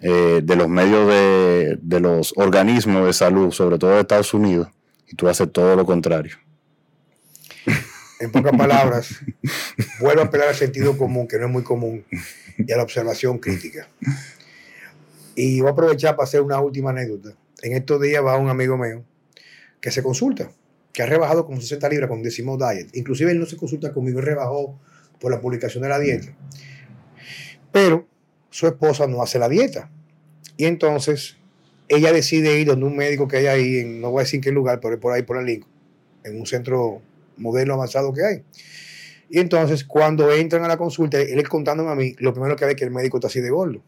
[0.00, 4.68] eh, de los medios de, de los organismos de salud, sobre todo de Estados Unidos,
[5.06, 6.38] y tú haces todo lo contrario.
[8.20, 9.20] En pocas palabras,
[10.00, 12.02] vuelvo a apelar al sentido común, que no es muy común,
[12.56, 13.88] y a la observación crítica.
[15.34, 17.36] Y voy a aprovechar para hacer una última anécdota.
[17.60, 19.04] En estos días va un amigo mío
[19.80, 20.50] que se consulta,
[20.92, 22.88] que ha rebajado como 60 libras con decimos diet.
[22.94, 24.78] Inclusive él no se consulta conmigo, él rebajó
[25.20, 26.34] por la publicación de la dieta.
[27.72, 28.06] Pero
[28.50, 29.90] su esposa no hace la dieta.
[30.56, 31.36] Y entonces
[31.88, 34.42] ella decide ir donde un médico que hay ahí, en, no voy a decir en
[34.42, 35.64] qué lugar, pero por ahí por el link,
[36.24, 37.00] en un centro
[37.36, 38.42] modelo avanzado que hay.
[39.30, 42.64] Y entonces cuando entran a la consulta, él es contándome a mí, lo primero que
[42.64, 43.82] ve es que el médico está así de gordo.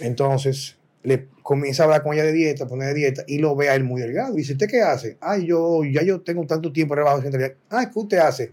[0.00, 3.70] Entonces le comienza a hablar con ella de dieta, poner de dieta y lo ve
[3.70, 4.34] a él muy delgado.
[4.34, 5.16] Y dice, ¿usted qué hace?
[5.20, 7.54] Ay, yo ya yo tengo tanto tiempo rebajo de centralidad.
[7.70, 8.52] Ay, ¿qué usted hace?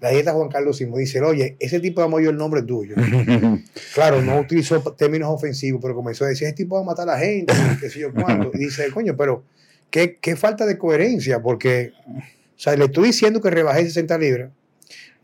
[0.00, 2.94] La dieta Juan Carlos Simo dice, oye, ese tipo de yo el nombre es tuyo.
[3.94, 7.14] claro, no utilizó términos ofensivos, pero comenzó a decir, ese tipo va a matar a
[7.14, 8.52] la gente, qué sé yo cuánto.
[8.54, 9.42] Y dice, coño, pero
[9.90, 12.22] qué, qué falta de coherencia, porque, o
[12.54, 14.50] sea, le estoy diciendo que rebajé 60 libras,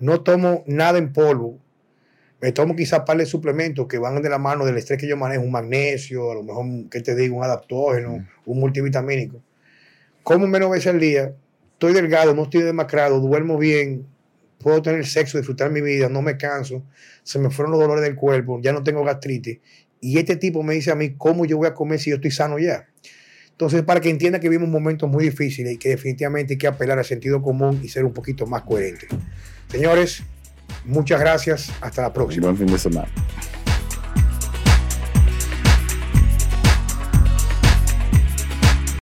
[0.01, 1.61] no tomo nada en polvo,
[2.45, 5.17] me tomo quizás par de suplementos que van de la mano del estrés que yo
[5.17, 7.39] manejo, un magnesio, a lo mejor, ¿qué te digo?
[7.39, 8.27] Un adaptógeno, mm.
[8.45, 9.43] un multivitamínico.
[10.23, 11.35] Como menos veces al día,
[11.73, 14.07] estoy delgado, no estoy demacrado, duermo bien,
[14.59, 16.85] puedo tener sexo, disfrutar mi vida, no me canso,
[17.23, 19.61] se me fueron los dolores del cuerpo, ya no tengo gastritis.
[20.03, 22.31] Y este tipo me dice a mí, ¿cómo yo voy a comer si yo estoy
[22.31, 22.87] sano ya?
[23.53, 26.99] Entonces, para que entienda que vivimos momentos muy difíciles y que definitivamente hay que apelar
[26.99, 29.07] al sentido común y ser un poquito más coherente.
[29.71, 30.25] Señores,
[30.85, 31.73] Muchas gracias.
[31.81, 32.47] Hasta la próxima.
[32.47, 33.09] Buen fin de semana.